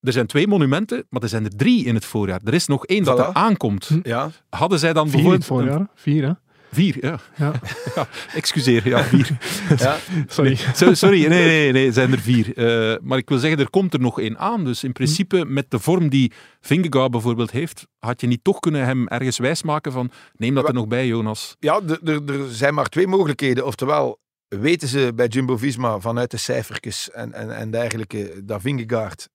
[0.00, 2.40] Er zijn twee monumenten, maar er zijn er drie in het voorjaar.
[2.44, 3.90] Er is nog één dat er aankomt.
[4.02, 5.70] Ja, Hadden zij dan Vier in het bijvoorbeeld...
[5.70, 5.90] voorjaar.
[5.94, 6.32] Vier, hè?
[6.72, 7.18] Vier, ja.
[7.36, 7.52] Ja.
[7.94, 8.08] ja.
[8.34, 9.28] Excuseer, ja, vier.
[9.78, 9.96] ja.
[10.26, 10.56] Sorry.
[10.74, 12.56] So- Sorry, nee, nee, nee, zijn er vier.
[12.56, 14.64] Eh, maar ik wil zeggen, er komt er nog één aan.
[14.64, 18.84] Dus in principe, met de vorm die Vingegaard bijvoorbeeld heeft, had je niet toch kunnen
[18.84, 21.56] hem ergens wijsmaken van, neem dat er nog bij, Jonas.
[21.58, 23.66] ja er- er er zijn maar twee mogelijkheden.
[23.66, 29.28] Oftewel, weten ze bij Jumbo-Visma vanuit de cijfertjes en, en, en dergelijke dat Vingegaard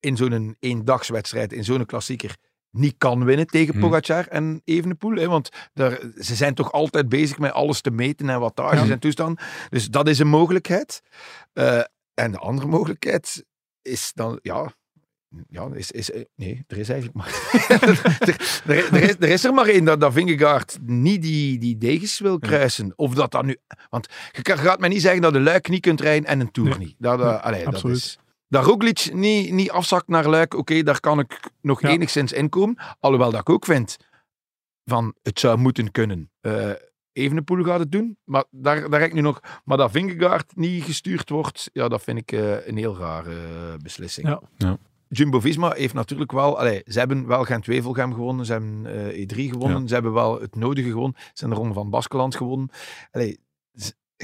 [0.00, 2.36] in zo'n eendagswedstrijd, in zo'n klassieker,
[2.72, 3.82] niet kan winnen tegen Hmm.
[3.82, 5.14] Pogacar en Evenepoel.
[5.16, 8.92] Hè, want daar, ze zijn toch altijd bezig met alles te meten en wattages Ja.
[8.92, 9.44] en toestanden.
[9.70, 11.02] Dus dat is een mogelijkheid.
[11.52, 11.80] Eh,
[12.14, 13.44] en de andere mogelijkheid
[13.82, 14.72] is dan, ja...
[15.48, 17.50] Ja, is, is, eh, nee, er is eigenlijk maar...
[17.78, 21.78] er, er, er is, er is er maar één dat, dat Vingegaard niet die, die
[21.78, 22.92] degens wil kruisen.
[22.96, 23.56] Of dat dat nu...
[23.90, 26.68] Want je gaat mij niet zeggen dat de Luik niet kunt rijden en een Tour
[26.68, 26.78] Nee.
[26.78, 26.94] niet.
[26.98, 27.96] Dat, allee, dat absoluut.
[27.96, 28.18] is...
[28.52, 31.88] Dat Roglic niet, niet afzakt naar Luik, oké, daar kan ik nog Ja.
[31.88, 32.76] enigszins inkomen.
[33.00, 33.96] Alhoewel dat ik ook vind
[34.84, 36.30] van het zou moeten kunnen.
[36.40, 36.70] Eh
[37.12, 39.40] Evenepoel gaat het doen, maar daar, daar heb ik nu nog...
[39.64, 43.76] Maar dat Vingegaard niet gestuurd wordt, ja, dat vind ik eh, een heel rare eh,
[43.82, 44.28] beslissing.
[44.28, 44.40] Ja.
[44.56, 44.78] Ja.
[45.08, 46.58] Jumbo-Visma heeft natuurlijk wel...
[46.58, 50.54] Allee, ze hebben wel Gent-Wevelgem gewonnen, ze hebben eh, E3 gewonnen, ze hebben wel het
[50.54, 52.70] nodige gewonnen, ze hebben de Ronde van Baskeland gewonnen.
[53.10, 53.38] Allee,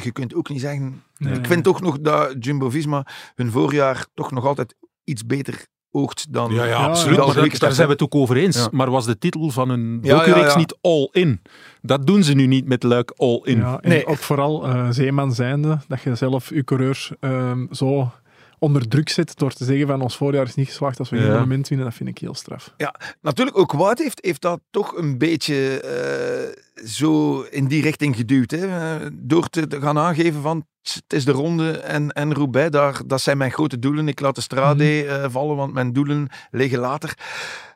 [0.05, 1.03] je kunt ook niet zeggen...
[1.17, 1.35] Nee.
[1.35, 4.75] Ik vind toch nog dat Jumbo-Visma hun voorjaar toch nog altijd
[5.05, 6.53] iets beter oogt dan...
[6.53, 7.17] Ja, ja, Ja, absoluut.
[7.17, 8.57] Maar daar, daar zijn we het ook over eens.
[8.57, 8.69] Ja.
[8.71, 10.59] Maar was de titel van ja, docureeks ja.
[10.59, 11.43] niet all-in?
[11.83, 13.59] Dat doen ze nu niet met Luik all-in.
[13.59, 14.07] Ja, en Nee.
[14.07, 18.13] ook vooral eh, zeeman zijnde, dat je zelf je coureurs ehm, zo
[18.59, 21.27] onder druk zet door te zeggen van ons voorjaar is niet geslaagd als we geen
[21.27, 21.33] Ja.
[21.33, 22.75] monument winnen, dat vind ik heel straf.
[23.21, 28.51] Natuurlijk, ook Wout heeft, heeft dat toch een beetje eh, zo in die richting geduwd.
[28.51, 28.67] Hè?
[29.01, 33.01] Eh, door te, te gaan aangeven van het is de ronde en, en Roubaix, daar,
[33.07, 34.09] dat zijn mijn grote doelen.
[34.09, 37.15] Ik laat de Strade eh, vallen, want mijn doelen liggen later.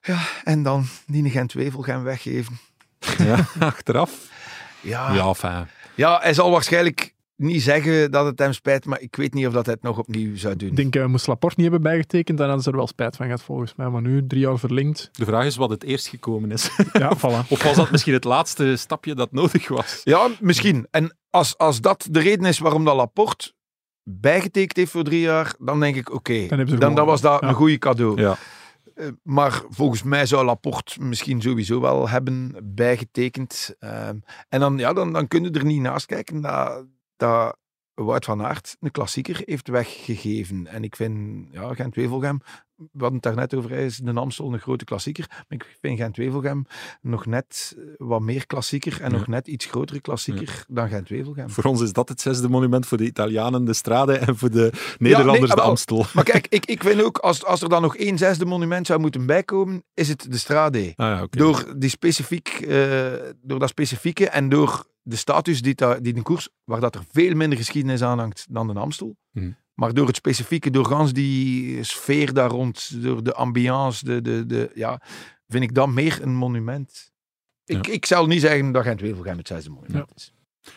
[0.02, 2.58] Ja, en dan die Gent-Wevel gaan weggeven.
[3.18, 4.10] Ja, achteraf.
[4.80, 5.68] Ja, Ja, fijn.
[5.94, 7.11] ja, hij zal waarschijnlijk
[7.42, 9.98] niet zeggen dat het hem spijt, maar ik weet niet of dat hij het nog
[9.98, 10.68] opnieuw zou doen.
[10.68, 13.26] Ik denk, eh moest Laporte niet hebben bijgetekend, dan hadden ze er wel spijt van
[13.26, 13.88] gehad volgens mij.
[13.88, 15.08] Maar nu, drie jaar verlengd.
[15.12, 16.70] De vraag is wat het eerst gekomen is.
[16.92, 17.48] Ja, voilà.
[17.48, 20.00] Of was dat misschien het laatste stapje dat nodig was?
[20.04, 20.86] Ja, misschien.
[20.90, 23.52] En als, als dat de reden is waarom dat Laporte
[24.04, 26.46] bijgetekend heeft voor drie jaar, dan denk ik, oké,
[26.78, 27.48] dan, dan was dat ja.
[27.48, 28.20] een goede cadeau.
[28.20, 28.36] Ja.
[28.94, 33.74] Eh, maar volgens mij zou Laporte misschien sowieso wel hebben bijgetekend.
[33.78, 34.16] Ehm,
[34.48, 36.84] en dan, ja, dan, dan kun je er niet naast kijken dat,
[37.22, 37.56] dat
[37.94, 40.66] Wout van Aert een klassieker heeft weggegeven.
[40.66, 42.40] En ik vind, ja, Gent-Wevelgem,
[42.76, 45.26] we hadden het daarnet over, hij is de Amstel een grote klassieker.
[45.28, 46.66] Maar ik vind Gent-Wevelgem
[47.00, 49.16] nog net eh, wat meer klassieker en Ja.
[49.16, 51.50] nog net iets grotere klassieker dan Gent-Wevelgem.
[51.50, 54.72] Voor ons is dat het zesde monument, voor de Italianen de Strade en voor de
[54.98, 55.60] Nederlanders de.
[55.60, 56.04] Amstel.
[56.14, 59.00] Maar kijk, ik, ik vind ook, als, als er dan nog één zesde monument zou
[59.00, 60.92] moeten bijkomen, is het de Strade.
[60.96, 61.22] Ah.
[61.30, 63.12] Door, die specifiek, eh,
[63.42, 67.04] door dat specifieke en door de status die, dat- die de koers, waar dat er
[67.10, 69.16] veel minder geschiedenis aan hangt dan de Amstel.
[69.30, 69.50] Mhm.
[69.74, 74.46] Maar door het specifieke, door gans die sfeer daar rond, door de ambiance, de, de,
[74.46, 75.00] de, ja,
[75.48, 77.10] vind ik dat meer een monument.
[77.64, 80.34] Ik, ik zal niet zeggen dat Gent-Wevelgem het zesde monument is.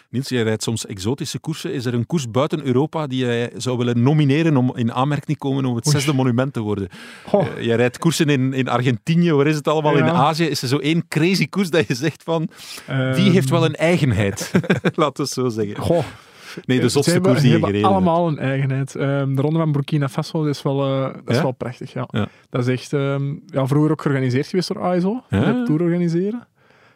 [0.09, 1.73] Niels, jij rijdt soms exotische koersen.
[1.73, 5.37] Is er een koers buiten Europa die jij zou willen nomineren om in aanmerking te
[5.47, 5.95] komen om het Oei.
[5.95, 6.87] zesde monument te worden?
[7.31, 9.97] Eh, jij rijdt koersen in, in Argentinië, waar is het allemaal?
[9.97, 10.03] In.
[10.09, 12.49] Azië is er zo één crazy koers dat je zegt van,
[12.85, 14.51] die ehm, heeft wel een eigenheid.
[14.95, 15.77] Laten we het zo zeggen.
[15.77, 16.03] Goh,
[16.65, 17.93] Nee, de Ze zotste koers die je gereden hebt.
[17.93, 18.95] allemaal een eigenheid.
[18.95, 21.41] Ehm, de ronde van Burkina Faso is wel, eh, dat is Ja?
[21.41, 21.93] wel prachtig.
[21.93, 22.07] Ja.
[22.11, 22.27] Ja.
[22.49, 25.23] Dat is echt ehm, ja, vroeger ook georganiseerd geweest door ASO.
[25.29, 25.63] Ja.
[25.63, 26.47] Tour organiseren.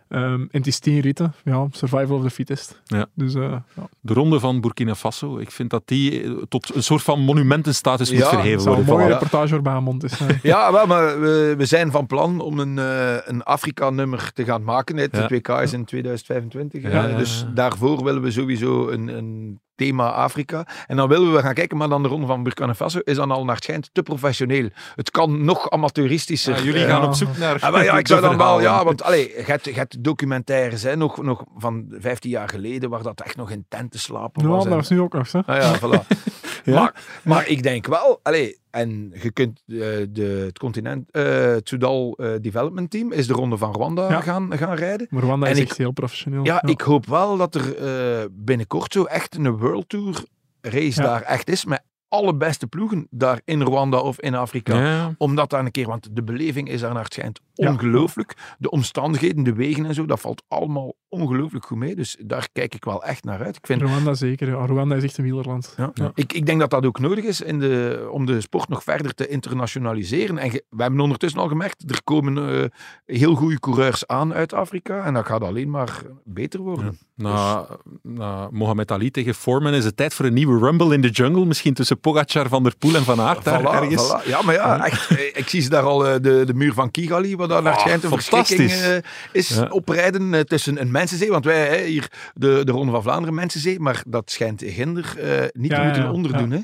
[0.10, 1.34] Ehm, en het is tien ritten.
[1.44, 2.82] Ja, survival of the fittest.
[2.86, 3.06] Ja.
[3.14, 3.42] Dus eh,
[3.76, 3.90] ja.
[4.00, 8.12] De ronde van Burkina Faso, ik vind dat die eh, tot een soort van monumentenstatus
[8.12, 8.96] moet Ja, verheven zou een worden.
[9.04, 9.20] mooie Voilà.
[9.20, 10.20] reportage voor Bahamond is.
[10.20, 10.28] eh.
[10.44, 14.64] Ja, wel, maar we, we zijn van plan om een, eh, een Afrika-nummer te gaan
[14.64, 14.98] maken.
[14.98, 15.28] Het Ja.
[15.28, 16.82] WK is in 2025.
[16.82, 17.54] Ja, eh, ja, dus ja.
[17.54, 20.68] daarvoor willen we sowieso een, een thema Afrika.
[20.88, 23.32] En dan willen we gaan kijken, maar dan de ronde van Burkina Faso is dan
[23.32, 24.70] al naar het schijnt te professioneel.
[24.96, 26.56] Het kan nog amateuristischer.
[26.56, 27.08] Ja, jullie gaan Ja.
[27.08, 29.66] op zoek naar Ah, maar ja, ik zou dan wel, ja, want allee, je hebt,
[29.66, 33.66] je hebt documentaires hè, nog, nog van 15 jaar geleden, waar dat echt nog in
[33.70, 34.64] tenten slapen Ja, was.
[34.64, 35.42] dat en- was nu ook nog zo.
[35.46, 36.08] Ah ja, voilà.
[36.74, 39.76] Maar, maar ik denk wel, allee, en je kunt eh,
[40.10, 44.22] de, het continent, eh het Soudal eh, Development Team is de ronde van Rwanda Ja.
[44.22, 45.08] gaan, gaan rijden.
[45.10, 46.44] Maar Rwanda En is ik- echt heel professioneel.
[46.44, 50.24] Ja, ik hoop wel dat er eh, binnenkort zo echt een World Tour
[50.62, 54.82] race daar echt is, met allerbeste ploegen daar in Rwanda of in Afrika.
[54.82, 55.16] Ja.
[55.18, 57.70] Omdat daar een keer, want de beleving is daar naar het schijnt Ja.
[57.72, 58.34] ongelooflijk.
[58.58, 61.96] De omstandigheden, de wegen en zo, dat valt allemaal ongelooflijk goed mee.
[61.96, 63.56] Dus daar kijk ik wel echt naar uit.
[63.56, 64.48] Ik vind Rwanda zeker.
[64.48, 64.66] Ja.
[64.66, 65.74] Rwanda is echt een wielerland.
[65.78, 65.92] ja.
[65.94, 66.12] Ja.
[66.14, 69.14] Ik, ik denk dat dat ook nodig is in de, om de sport nog verder
[69.14, 70.38] te internationaliseren.
[70.38, 72.70] En ge- we hebben ondertussen al gemerkt, er komen eh,
[73.06, 75.04] heel goede coureurs aan uit Afrika.
[75.06, 76.98] En dat gaat alleen maar beter worden.
[77.16, 77.68] Na,
[78.04, 81.46] na Mohamed Ali tegen Foreman is het tijd voor een nieuwe Rumble in the Jungle.
[81.46, 84.08] Misschien tussen Pogacar, Van der Poel en Van Aert daar Voilà, ergens.
[84.24, 84.28] voilà.
[84.28, 85.10] Ja, maar ja, echt.
[85.10, 87.74] eh, Ik zie ze daar al, eh, de, de muur van Kigali, waar daar naar
[87.74, 88.92] Ah, schijnt een verschrikking fantastisch.
[88.92, 88.98] eh,
[89.32, 89.68] is Ja.
[89.70, 91.30] oprijden tussen een mensenzee.
[91.30, 93.80] Want wij hè, hier, de, de Ronde van Vlaanderen, mensenzee.
[93.80, 96.52] Maar dat schijnt Ginder eh, niet Ja, te moeten ja, onderdoen.
[96.52, 96.60] Hè?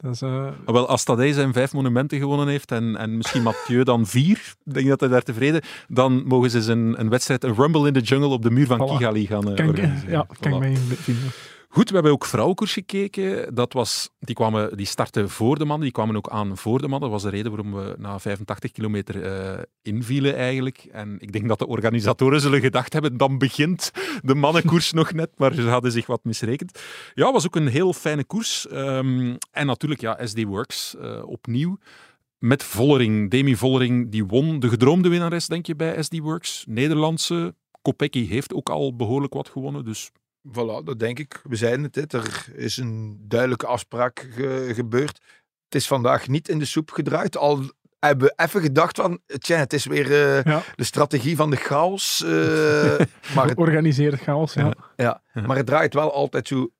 [0.00, 3.82] Dat is, Ah, Wel, als Tadej zijn vijf monumenten gewonnen heeft en, en misschien Mathieu
[3.84, 7.44] dan vier, ik denk dat hij daar tevreden dan mogen ze eens een, een wedstrijd,
[7.44, 8.92] een Rumble in the Jungle op de muur van Voilà.
[8.98, 10.10] Kigali gaan eh, kan ik, organiseren.
[10.10, 10.58] ja, kan ik Voilà.
[10.58, 11.30] mij in vinden.
[11.74, 13.54] Goed, we hebben ook vrouwenkoers gekeken.
[13.54, 16.88] Dat was, die, kwamen, die startten voor de mannen, die kwamen ook aan voor de
[16.88, 17.10] mannen.
[17.10, 20.88] Dat was de reden waarom we na 85 kilometer eh, invielen eigenlijk.
[20.92, 23.90] En ik denk dat de organisatoren zullen gedacht hebben, dan begint
[24.22, 26.80] de mannenkoers nog net, maar ze hadden zich wat misrekend.
[27.14, 28.68] Ja, was ook een heel fijne koers.
[28.68, 31.78] Ehm, en natuurlijk, ja, SD Works eh, opnieuw.
[32.38, 34.60] Met Vollering, Demi Vollering, die won.
[34.60, 36.64] De gedroomde winnares, denk je, bij SD Works.
[36.68, 37.54] Nederlandse.
[37.82, 40.10] Kopecky heeft ook al behoorlijk wat gewonnen, dus
[40.48, 41.40] Voilà, dat denk ik.
[41.44, 42.18] We zeiden het, hè.
[42.18, 45.20] er is een duidelijke afspraak ge- gebeurd.
[45.64, 47.36] Het is vandaag niet in de soep gedraaid.
[47.36, 47.62] Al
[47.98, 50.62] hebben we even gedacht van, tja, het is weer eh, Ja.
[50.76, 52.22] de strategie van de chaos.
[52.22, 52.30] eh,
[53.34, 54.72] maar, het, Georganiseerd chaos, ja.
[54.96, 56.70] ja, maar het draait wel altijd zo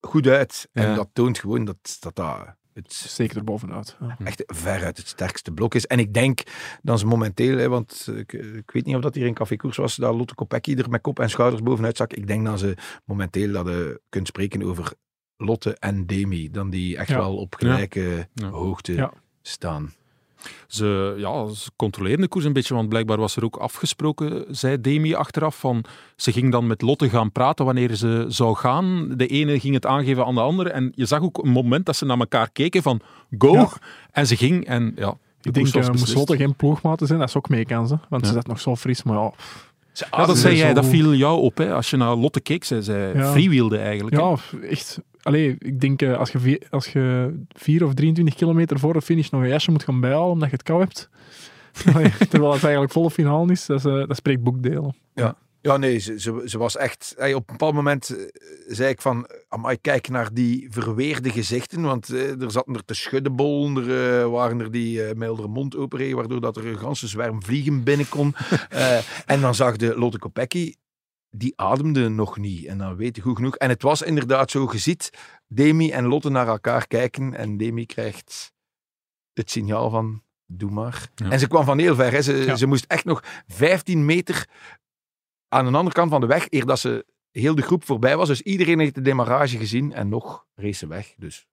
[0.00, 0.68] goed uit.
[0.72, 0.94] En Ja.
[0.94, 3.96] dat toont gewoon dat dat, dat het Zeker erbovenuit.
[4.00, 4.16] Ja.
[4.24, 5.86] echt veruit het sterkste blok is.
[5.86, 6.40] En ik denk
[6.82, 9.76] dat ze momenteel, hè, want ik, ik weet niet of dat hier in Café Koers
[9.76, 12.12] was, dat Lotte Kopecky er met kop en schouders bovenuit zak.
[12.12, 14.92] Ik denk dat ze momenteel dat je kunt spreken over
[15.36, 16.50] Lotte en Demi.
[16.50, 17.16] Dan die echt Ja.
[17.18, 18.48] wel op gelijke Ja.
[18.48, 19.12] hoogte Ja.
[19.42, 19.92] staan.
[20.66, 24.80] Ze, ja, ze controleerden de koers een beetje, want blijkbaar was er ook afgesproken, zei
[24.80, 25.84] Demi achteraf, van
[26.16, 29.08] ze ging dan met Lotte gaan praten wanneer ze zou gaan.
[29.16, 31.96] De ene ging het aangeven aan de andere en je zag ook een moment dat
[31.96, 33.00] ze naar elkaar keken van
[33.38, 33.68] go, Ja.
[34.12, 35.10] en ze ging en ja,
[35.40, 36.14] de Ik denk, was uh, moest.
[36.14, 37.92] Lotte geen ploegmaten zijn, dat is ook meekans.
[38.08, 39.32] Want ze zat nog zo fris, maar ja...
[40.10, 41.56] Ja, dat ze zei jij, dat viel jou op.
[41.56, 41.74] Hè?
[41.74, 43.30] Als je naar Lotte keek, zij, zij Ja.
[43.30, 44.16] freewheelde eigenlijk.
[44.16, 44.22] hè.
[44.22, 44.36] Ja,
[44.68, 45.00] echt.
[45.22, 49.02] Allee, ik denk eh, als je, vi- als je 4 of 23 kilometer voor de
[49.02, 51.08] finish nog een jasje moet gaan bijhalen omdat je het kou hebt.
[51.94, 54.94] Allee, terwijl het eigenlijk volle finale is, dat, is, eh, dat spreekt boekdelen.
[55.62, 57.14] Ja, nee, ze, ze, ze was echt...
[57.18, 58.24] op een bepaald moment eh,
[58.68, 59.26] zei ik van...
[59.48, 61.82] Amai, kijk naar die verweerde gezichten.
[61.82, 63.88] Want eh, er zaten er te schuddenbollen.
[63.88, 66.16] Er waren er die met haar mond openreden.
[66.16, 68.34] Waardoor dat er een ganse zwerm vliegen binnen kon.
[69.26, 70.74] En dan zag de Lotte Kopecky...
[71.30, 72.64] Die ademde nog niet.
[72.64, 73.56] En dan weet je goed genoeg.
[73.56, 74.68] En het was inderdaad zo.
[74.72, 75.10] Je ziet
[75.46, 77.34] Demi en Lotte naar elkaar kijken.
[77.34, 78.52] En Demi krijgt
[79.32, 80.22] het signaal van...
[80.52, 81.10] Doe maar.
[81.14, 81.30] Ja.
[81.30, 82.12] En ze kwam van heel ver.
[82.12, 82.22] Hè.
[82.22, 82.56] Ze, Ja.
[82.56, 84.48] ze moest echt nog 15 meter
[85.48, 88.28] aan de andere kant van de weg, eer dat ze heel de groep voorbij was.
[88.28, 91.14] Dus iedereen heeft de demarrage gezien en nog race ze weg.
[91.16, 91.46] Dus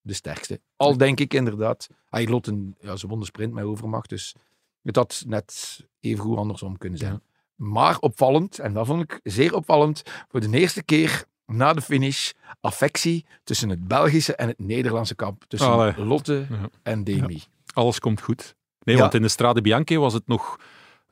[0.00, 0.60] de sterkste.
[0.76, 1.88] Al denk ik inderdaad.
[2.08, 4.34] Hij Lotten, ja, ze won de sprint met overmacht, dus
[4.82, 7.12] het had net even goed andersom kunnen zijn.
[7.12, 7.20] Ja.
[7.60, 12.30] Maar opvallend, en dat vond ik zeer opvallend, voor de eerste keer na de finish
[12.60, 15.44] affectie tussen het Belgische en het Nederlandse kamp.
[15.48, 15.92] Tussen Allee.
[15.96, 16.68] Lotte Ja.
[16.82, 17.42] en Demi.
[17.72, 18.54] Alles komt goed.
[18.82, 19.00] Nee, Ja.
[19.00, 20.56] want in de Strade Bianche was het nog...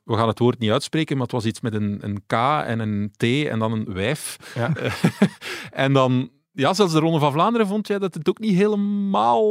[0.03, 2.33] We gaan het woord niet uitspreken, maar het was iets met een, een K
[2.65, 4.37] en een T en dan een wijf.
[4.55, 4.71] Ja.
[5.71, 6.29] en dan...
[6.51, 9.43] Ja, zelfs de Ronde van Vlaanderen vond jij dat het ook niet helemaal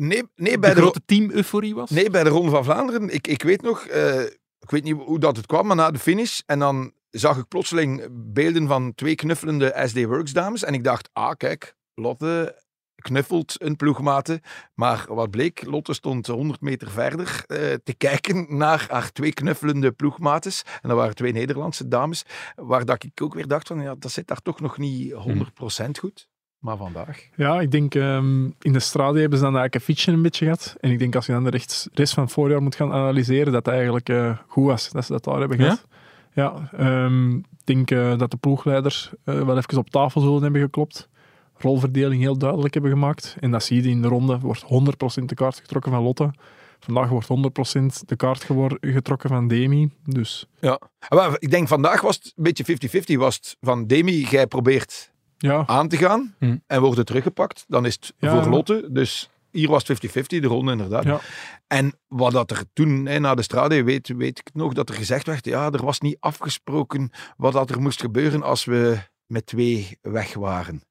[0.00, 1.90] Nee, nee, bij de, grote team-euforie was?
[1.90, 3.14] Nee, bij de Ronde van Vlaanderen.
[3.14, 4.22] Ik, ik weet nog, eh,
[4.60, 6.40] ik weet niet hoe dat het kwam, maar na de finish.
[6.46, 10.64] En dan zag ik plotseling beelden van twee knuffelende SD Works dames.
[10.64, 12.62] En ik dacht, ah kijk, Lotte
[13.00, 14.42] knuffelt een ploegmate.
[14.74, 19.92] Maar wat bleek, Lotte stond 100 meter verder eh, te kijken naar haar twee knuffelende
[19.92, 20.62] ploegmates.
[20.82, 22.24] En dat waren twee Nederlandse dames.
[22.54, 25.90] Waar dat ik ook weer dacht van, ja, dat zit daar toch nog niet 100%
[25.98, 26.28] goed.
[26.60, 27.28] Maar vandaag.
[27.36, 30.44] Ja, ik denk ehm, in de strade hebben ze dan eigenlijk een fietsje een beetje
[30.44, 30.76] gehad.
[30.80, 33.52] En ik denk als je dan de rest, rest van het voorjaar moet gaan analyseren,
[33.52, 35.64] dat het eigenlijk eh, goed was dat ze dat daar hebben Ja?
[35.64, 35.86] gehad.
[36.32, 40.60] Ja, ehm, ik denk eh, dat de ploegleiders eh, wel even op tafel zullen hebben
[40.60, 41.08] geklopt.
[41.56, 43.36] Rolverdeling heel duidelijk hebben gemaakt.
[43.40, 44.38] En dat zie je in de ronde.
[44.38, 46.30] wordt 100% de kaart getrokken van Lotte.
[46.78, 48.46] Vandaag wordt 100% de kaart
[48.80, 49.90] getrokken van Demi.
[50.04, 50.80] Dus Ja.
[51.08, 53.18] Maar ik denk vandaag was het een beetje 50-50.
[53.18, 55.09] Was het van Demi, jij probeert
[55.42, 56.56] ja, aan te gaan Hm.
[56.66, 58.42] en wordt het teruggepakt, dan is het Ja.
[58.42, 58.88] voor Lotte.
[58.90, 61.04] Dus hier was het 50-50, de ronde inderdaad.
[61.04, 61.20] Ja.
[61.66, 64.94] En wat dat er toen, hè, na de strade, weet, weet ik nog dat er
[64.94, 69.46] gezegd werd, ja, er was niet afgesproken wat dat er moest gebeuren als we met
[69.46, 70.82] twee weg waren.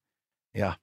[0.52, 0.78] Ja.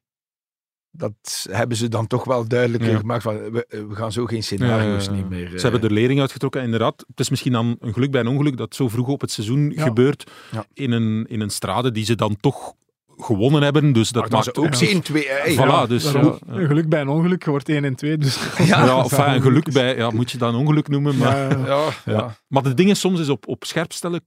[0.91, 2.99] dat hebben ze dan toch wel duidelijk Ja.
[2.99, 3.23] gemaakt.
[3.23, 5.23] Van, we, we gaan zo geen scenario's Ja, ja, ja.
[5.23, 5.59] niet meer.
[5.59, 6.63] Ze hebben er lering uitgetrokken.
[6.63, 9.31] Inderdaad, het is misschien dan een geluk bij een ongeluk dat zo vroeg op het
[9.31, 9.83] seizoen Ja.
[9.83, 10.65] gebeurt Ja.
[10.73, 12.75] in, een, in een strade die ze dan toch
[13.19, 13.93] gewonnen hebben.
[13.93, 14.73] Dus dat maar maakt ook ja.
[14.75, 15.27] zien twee.
[15.29, 15.87] hey, Voilà, ja.
[15.87, 16.39] dus ja.
[16.47, 18.19] Een geluk bij een ongeluk, je wordt 1 en 2.
[18.19, 21.37] Dus Ja, Ja, of een geluk bij, ja, moet je dat een ongeluk noemen, maar,
[21.37, 21.67] Ja, ja.
[21.67, 22.13] Ja, ja.
[22.13, 22.37] ja.
[22.49, 24.21] maar de dingen soms is op, op scherp stellen,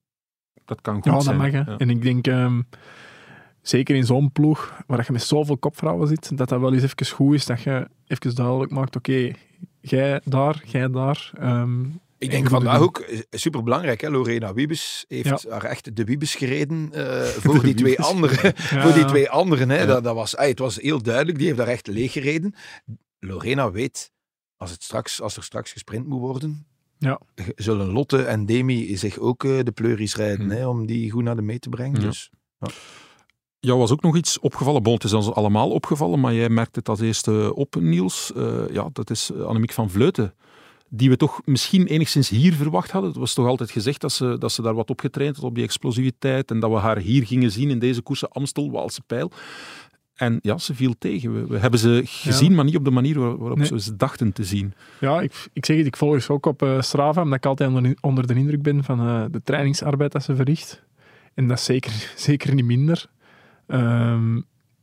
[0.65, 1.37] dat kan goed Ja, dat zijn.
[1.37, 1.51] mag.
[1.51, 1.75] Hè.
[1.77, 2.61] En ik denk, ehm,
[3.61, 7.07] zeker in zo'n ploeg, waar je met zoveel kopvrouwen zit, dat dat wel eens even
[7.15, 9.31] goed is, dat je even duidelijk maakt, oké,
[9.81, 11.31] jij daar, jij daar.
[11.39, 11.81] ehm,
[12.19, 14.01] Ik en denk vandaag het ook super belangrijk.
[14.01, 18.05] Lorena Wiebes heeft haar echt de Wiebes gereden eh, voor die twee Wiebes.
[18.05, 18.53] anderen.
[18.55, 19.07] Ja, voor die ja.
[19.07, 19.69] twee anderen.
[19.69, 19.77] Hè.
[19.79, 19.85] Ja.
[19.85, 21.37] Dat, dat was, ey, het was heel duidelijk.
[21.37, 22.55] Die heeft daar echt leeg gereden.
[23.19, 24.11] Lorena weet,
[24.57, 26.67] als, het straks, als er straks gesprint moet worden,
[26.97, 27.19] Ja.
[27.55, 30.45] zullen Lotte en Demi zich ook eh, de pleuris rijden.
[30.45, 30.51] Hm.
[30.51, 32.01] Hè, om die goed naar de mee te brengen.
[32.01, 32.07] Ja.
[32.07, 32.29] Dus,
[33.59, 34.83] Jou was ook nog iets opgevallen.
[34.83, 38.33] Bon, het is ons allemaal opgevallen, maar jij merkt het als eerste op, Niels.
[38.35, 40.33] Eh, ja, dat is Annemiek van Vleuten.
[40.89, 43.09] Die we toch misschien enigszins hier verwacht hadden.
[43.09, 45.55] Het was toch altijd gezegd dat ze, dat ze daar wat op getraind had, op
[45.55, 46.51] die explosiviteit.
[46.51, 49.31] En dat we haar hier gingen zien in deze koersen Amstel, Waalse Pijl.
[50.15, 51.33] En ja, ze viel tegen.
[51.33, 53.67] We, we hebben ze gezien, maar niet op de manier waar- waarop Nee.
[53.67, 54.73] ze ze dachten te zien.
[54.99, 57.69] Ja, ik, ik zeg het, ik volg ze ook op eh, Strava, omdat ik altijd
[57.73, 60.83] onder, onder de indruk ben van eh, de trainingsarbeid dat ze verricht.
[61.33, 63.05] En dat is zeker, zeker niet minder.
[63.67, 64.33] Ehm,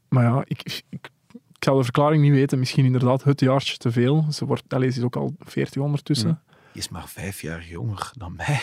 [0.09, 1.11] maar ja, ik, ik,
[1.57, 2.59] ik zal de verklaring niet weten.
[2.59, 4.27] Misschien inderdaad het jaartje te veel.
[4.31, 6.43] Ze, wordt, allee, ze is ook al 40 ondertussen.
[6.73, 8.61] die is maar vijf jaar jonger dan mij.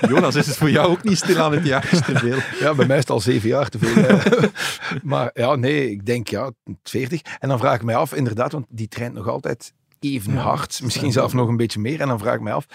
[0.10, 2.38] Jonas, is het voor jou ook niet stil aan het jaar te veel?
[2.66, 4.18] Ja, bij mij is het al zeven jaar te veel.
[5.02, 6.50] maar ja, nee, ik denk ja,
[6.82, 7.20] 40.
[7.38, 10.80] En dan vraag ik mij af, inderdaad, want die traint nog altijd even Ja, hard.
[10.82, 11.12] Misschien ja.
[11.12, 12.00] zelfs nog een beetje meer.
[12.00, 12.66] En dan vraag ik mij af,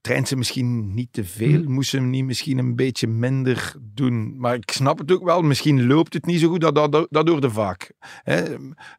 [0.00, 1.62] traint ze misschien niet te veel?
[1.62, 1.70] Hm.
[1.70, 4.38] Moest ze hem niet misschien een beetje minder doen?
[4.38, 5.42] Maar ik snap het ook wel.
[5.42, 6.60] Misschien loopt het niet zo goed.
[6.60, 7.92] Dat, dat, dat hoorde vaak.
[8.22, 8.42] Hè?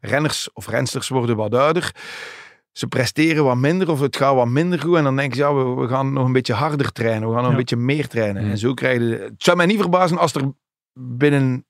[0.00, 1.94] Renners of rensters worden wat ouder.
[2.72, 4.96] Ze presteren wat minder of het gaat wat minder goed.
[4.96, 7.28] En dan denken ze, ja, we, we gaan nog een beetje harder trainen.
[7.28, 8.42] We gaan nog een beetje meer trainen.
[8.44, 8.50] Hm.
[8.50, 9.16] En zo krijg je...
[9.16, 10.52] Het zou mij niet verbazen als er
[10.92, 11.66] binnen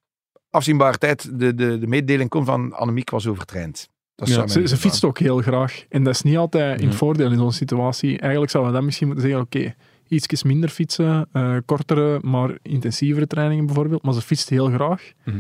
[0.50, 3.88] afzienbare tijd de, de, de mededeling komt van Annemiek was overtraind.
[4.14, 5.84] Dat Ja, Ze, fietst ook heel graag.
[5.88, 6.94] En dat is niet altijd in Ja.
[6.94, 8.18] voordeel in zo'n situatie.
[8.18, 9.74] Eigenlijk zouden we dan misschien moeten zeggen, oké,
[10.08, 14.02] ietsjes minder fietsen, eh, kortere, maar intensievere trainingen bijvoorbeeld.
[14.02, 15.12] Maar ze fietst heel graag.
[15.24, 15.36] Mhm.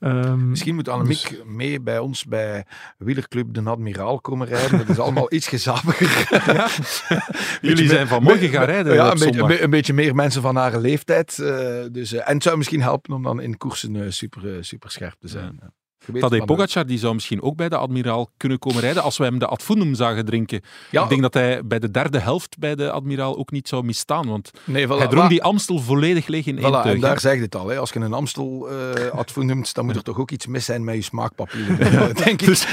[0.00, 2.64] Ehm, Misschien moet Annemiek Dus- mee bij ons bij
[2.98, 4.78] Wielerclub de Admiraal komen rijden.
[4.78, 6.40] Dat is allemaal iets gezapiger.
[7.68, 10.56] Jullie zijn vanmorgen gaan rijden Ja, een beetje, een, be- een beetje meer mensen van
[10.56, 11.38] haar leeftijd.
[11.38, 15.16] eh, dus, eh, en het zou misschien helpen om dan in koersen super, super scherp
[15.20, 15.58] te zijn.
[15.60, 15.72] Ja.
[16.20, 19.38] Tadej Pogacar die zou misschien ook bij de Admiraal kunnen komen rijden als we hem
[19.38, 20.60] de Adfundum zagen drinken.
[20.90, 21.02] Ja.
[21.02, 24.26] Ik denk dat hij bij de derde helft bij de Admiraal ook niet zou misstaan,
[24.28, 24.50] want.
[24.64, 27.00] Nee, voilà, hij maar- die Amstel volledig leeg in één Voilà, en teug.
[27.00, 27.68] daar zeg je het al.
[27.68, 27.78] Hè.
[27.78, 30.94] Als je een Amstel eh noemt, dan moet er toch ook iets mis zijn met
[30.94, 31.76] je smaakpapieren.
[32.24, 32.44] denk ik.
[32.44, 32.66] Dus-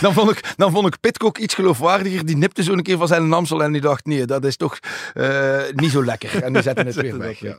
[0.00, 2.26] dan, vond ik, dan vond ik Pitcock iets geloofwaardiger.
[2.26, 4.78] Die nipte zo een keer van zijn Amstel en die dacht, nee, dat is toch
[5.14, 6.42] eh, niet zo lekker.
[6.42, 7.38] En die zette het weer weg.
[7.40, 7.58] Ja.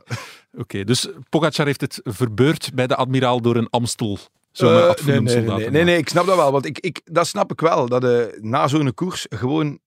[0.58, 4.18] Oké, dus Pogacar heeft het verbeurd bij de Admiraal door een Amstel
[4.60, 6.52] Eh, nee, nee, nee, nee, ik snap dat wel.
[6.52, 7.88] Want ik, ik, dat snap ik wel.
[7.88, 9.80] Dat je na zo'n koers gewoon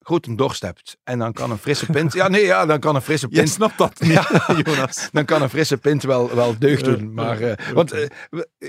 [0.00, 0.96] grote dorst hebt.
[1.04, 2.12] En dan kan een frisse pint...
[2.12, 3.48] Ja, nee, ja, dan kan een frisse pint...
[3.48, 4.26] snapt dat niet,
[4.66, 5.08] Jonas.
[5.12, 7.14] Dan kan een frisse pint wel, wel deugd Ja, doen.
[7.14, 8.08] Maar, ja, eh, want eh,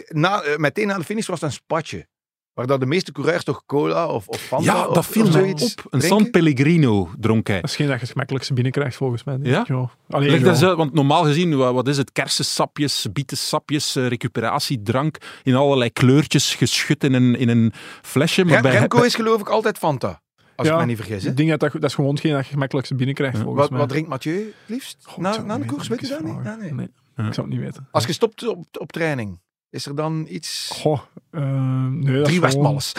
[0.08, 2.08] na, eh, meteen na de finish was het een spatje.
[2.54, 5.32] Waar dat de meeste coureurs toch cola of, of Fanta Ja, of, dat viel mij
[5.32, 5.86] zoiets op.
[5.89, 6.02] Een?
[6.02, 7.62] San Pellegrino dronk hij.
[7.62, 9.38] Dat is geen dat je het gemakkelijkste binnenkrijgt volgens mij.
[9.41, 9.60] Ja?
[9.62, 9.89] ik, joh.
[10.10, 10.56] Allee, Leg dat joh.
[10.58, 12.12] eens uit, want normaal gezien, wa- wat is het?
[12.12, 18.43] Kersensapjes, bietensapjes, eh, recuperatiedrank in allerlei kleurtjes geschud in een, in een flesje.
[18.43, 20.22] Maar Rem- bij, Remco is geloof ik altijd Fanta.
[20.56, 21.24] Als Ja, ik me niet vergis.
[21.24, 21.30] hè.
[21.30, 23.80] Ik denk dat, dat dat is gewoon geen dat je gemakkelijkste binnenkrijgt volgens Wat, mij.
[23.80, 24.97] wat drinkt Mathieu het liefst?
[25.18, 26.36] Na, na het de niet koers, weet je dat niet?
[26.43, 26.74] Ja, nee.
[26.74, 26.88] Nee,
[27.28, 27.88] ik zou het niet weten.
[27.91, 29.39] Als je stopt op, op training,
[29.72, 30.69] is er dan iets...
[30.74, 30.99] Goh,
[31.32, 32.91] eh, nee, Drie gewoon- Westmals.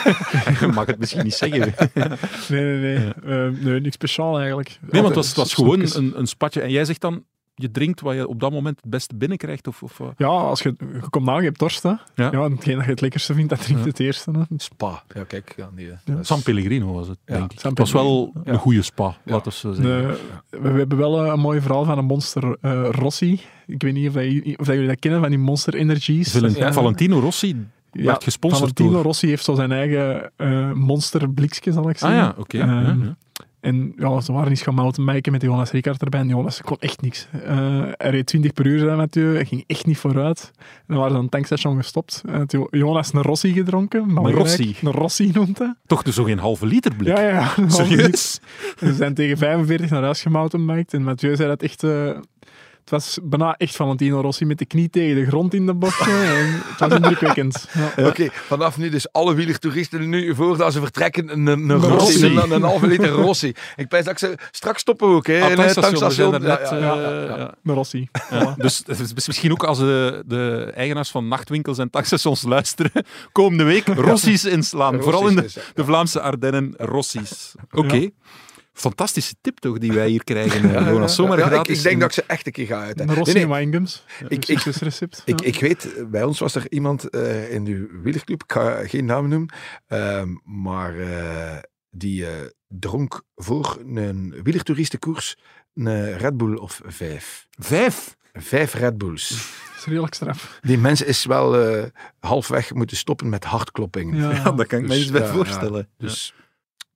[0.60, 1.74] Je mag het misschien niet zeggen.
[2.48, 3.12] Nee, nee, nee.
[3.24, 4.78] Eh, nee, niks speciaal eigenlijk.
[4.80, 6.60] Nee, want het was, het was gewoon een, een spatje.
[6.60, 7.24] En jij zegt dan,
[7.62, 9.66] je drinkt wat je op dat moment het beste binnenkrijgt?
[9.66, 11.82] Of, of, eh, Ja, als je, je komt aan, je hebt dorst.
[11.82, 11.88] Hè.
[11.88, 11.98] Ja.
[12.14, 12.30] Ja.
[12.30, 13.88] en hetgeen dat je het lekkerste vindt, dat drinkt Ja.
[13.88, 14.30] het eerste.
[14.30, 14.40] Hè.
[14.56, 15.02] Spa.
[15.14, 15.54] Ja, kijk.
[15.56, 16.00] Ja, die, Ja.
[16.04, 17.62] dat is- San Pellegrino was het, Ja, denk ik.
[17.62, 19.84] Het was wel een goede spa, laten we zo zeggen.
[20.08, 23.40] De- we, we hebben wel eh, een mooi verhaal van een monster eh, Rossi.
[23.66, 24.24] Ik weet niet of, dat,
[24.56, 26.30] of dat jullie dat kennen, van die Monster Energies.
[26.30, 29.02] Valen- Valentino Rossi ja, werd gesponsord Valentino door...
[29.02, 31.20] Rossi heeft zo zijn eigen eh monster
[31.60, 32.16] zal ik Ah zeggen.
[32.18, 32.56] ja, oké.
[32.56, 33.16] ja, Ehm, ja.
[33.60, 36.20] En ja, ze waren eens gaan mountainbiken met Jonas Ricard erbij.
[36.20, 37.28] En Jonas kon echt niks.
[37.44, 39.34] Eh, hij reed 20 per uur, zijn Mathieu.
[39.34, 40.50] Hij ging echt niet vooruit.
[40.58, 42.22] En dan waren ze aan het tankstation gestopt.
[42.26, 44.06] En had Jo- Jonas een Rossi gedronken.
[44.06, 44.38] belangrijk.
[44.38, 44.76] Rossi?
[44.82, 45.74] Een Rossi noemt hij.
[45.86, 47.16] Toch dus zo geen halve liter blik?
[47.16, 47.68] Ja, ja, ja.
[47.68, 48.40] Serieus?
[48.78, 50.94] Ze zijn tegen 45 naar huis gemountainbiked.
[50.94, 51.82] En Mathieu zei dat echt...
[51.82, 52.10] eh,
[52.90, 56.12] het was bijna echt Valentino Rossi met de knie tegen de grond in de bochten.
[56.12, 57.58] en het was indrukwekkend.
[57.96, 58.06] Ja.
[58.06, 61.96] Oké, vanaf nu dus alle wielertoeristen nu voordat ze vertrekken een, een, een Rossi.
[61.98, 63.52] Rossi, een, een halve liter Rossi.
[63.76, 66.48] Ik pijs dat ik ze straks stoppen ook, hè, Ah, in het tankstation, er Ja,
[66.48, 67.36] net, ja, eh, ja, ja.
[67.36, 67.54] ja.
[67.64, 68.08] Een Rossi.
[68.30, 68.82] Ja, dus
[69.26, 72.92] misschien ook als de, de eigenaars van nachtwinkels en tankstations luisteren,
[73.32, 75.02] komende week Rossi's inslaan.
[75.02, 75.72] Vooral in de, Rossi's, ja.
[75.74, 77.54] de Vlaamse Ardennen, Rossi's.
[77.70, 78.10] Oké.
[78.72, 81.06] Fantastische tip toch die wij hier krijgen, eh.
[81.06, 81.76] Zomaar Ja, ik, gratis.
[81.76, 83.00] ik denk in- dat ik ze echt een keer ga uit.
[83.00, 84.04] Een Rossi en Wijngums.
[84.28, 84.66] Ik- Een ik-.
[85.24, 85.46] Ik, Ja.
[85.46, 89.28] ik weet, bij ons was er iemand eh, in de wielerclub, ik ga geen naam
[89.28, 89.52] noemen,
[89.86, 91.56] ehm, maar eh,
[91.90, 92.32] die eh,
[92.68, 95.36] dronk voor een wielertoeristenkoers
[95.74, 97.46] een Red Bull of vijf.
[97.58, 98.16] Vijf.
[98.32, 99.28] Vijf Red Bulls.
[99.28, 100.58] Dat is redelijk straf.
[100.60, 101.84] Die mens is wel eh,
[102.20, 104.16] halfweg moeten stoppen met hartkloppingen.
[104.16, 104.30] Ja.
[104.44, 105.88] Ja, daar kan ik me Dus, iets bij ja, voorstellen.
[105.96, 106.06] ja.
[106.06, 106.34] Dus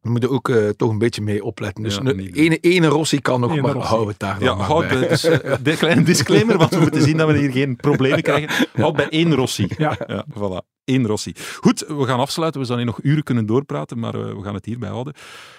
[0.04, 1.82] we moeten ook eh, toch een beetje mee opletten.
[1.84, 3.88] Dus Ja, een niet ene, ene Rossi kan nog, Ene maar Rossi.
[3.88, 5.08] hou het daar Ja, dan maar houd bij.
[5.08, 5.20] Dus,
[5.62, 8.66] de kleine disclaimer, want we moeten zien dat we hier geen problemen krijgen.
[8.72, 9.68] Houd bij één Rossi.
[9.76, 9.96] Ja.
[10.06, 10.72] Ja, voilà.
[10.84, 11.32] Eén Rossi.
[11.60, 12.60] Goed, we gaan afsluiten.
[12.60, 15.14] We zouden hier nog uren kunnen doorpraten, maar eh, we gaan het hierbij houden.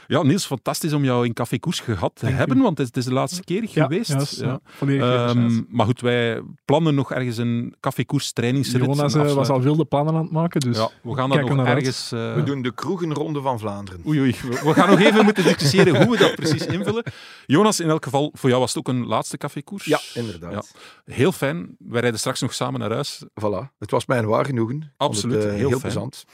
[0.08, 2.62] Ja, Niels, fantastisch om jou in Café Koers gehad te Dank hebben, u.
[2.62, 4.10] want het is, het is de laatste keer Ja, geweest.
[4.10, 4.48] juist, Ja.
[4.48, 4.60] ja.
[4.64, 5.66] Volledig Ehm, wederzijds.
[5.70, 8.82] maar goed, wij plannen nog ergens een Café Koers trainingsrit.
[8.82, 9.48] Jonas eh, was afsluiting.
[9.58, 12.12] al wilde plannen aan het maken, dus Ja, we gaan dat nog ergens...
[12.12, 14.02] eh, We doen de kroegenronde van Vlaanderen.
[14.08, 14.36] Oei, oei.
[14.42, 17.04] We we gaan nog even moeten discussiëren hoe we dat precies invullen.
[17.46, 19.86] Jonas, in elk geval, voor jou was het ook een laatste cafékoers.
[19.86, 20.74] Ja, inderdaad.
[21.06, 21.76] Heel fijn.
[21.80, 23.24] Wij rijden straks nog samen naar huis.
[23.42, 23.74] Voilà.
[23.80, 24.94] Het was mij een waar genoegen.
[24.98, 25.82] Absoluut, Het, eh, heel heel fijn.
[25.82, 26.26] plezant.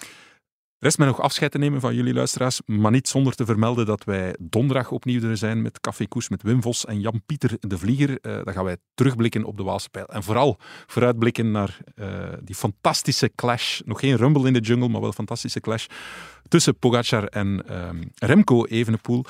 [0.84, 4.04] Rest mij nog afscheid te nemen van jullie luisteraars, maar niet zonder te vermelden dat
[4.04, 8.20] wij donderdag opnieuw er zijn met Café Koers met Wim Vos en Jan-Pieter de Vlieger.
[8.22, 10.06] Eh dan gaan wij terugblikken op de Waalse Pijl.
[10.06, 10.58] En vooral
[10.88, 12.08] vooruitblikken naar eh,
[12.44, 13.80] die fantastische clash.
[13.86, 15.86] Nog geen rumble in de jungle, maar wel een fantastische clash
[16.48, 19.26] tussen Pogacar en ehm, Remco Evenepoel.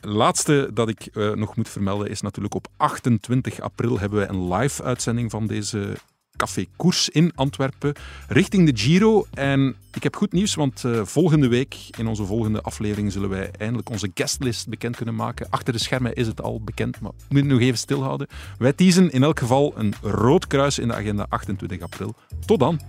[0.00, 4.54] Laatste dat ik eh, nog moet vermelden is natuurlijk op 28 april hebben wij een
[4.54, 5.96] live uitzending van deze
[6.36, 7.94] Café Koers in Antwerpen
[8.28, 9.26] richting de Giro.
[9.34, 13.50] En ik heb goed nieuws, want eh, volgende week in onze volgende aflevering zullen wij
[13.58, 15.46] eindelijk onze guestlist bekend kunnen maken.
[15.50, 18.26] Achter de schermen is het al bekend, maar we moeten nog even stilhouden.
[18.58, 22.14] Wij teasen in elk geval een rood kruis in de agenda 28 april.
[22.46, 22.80] Tot dan!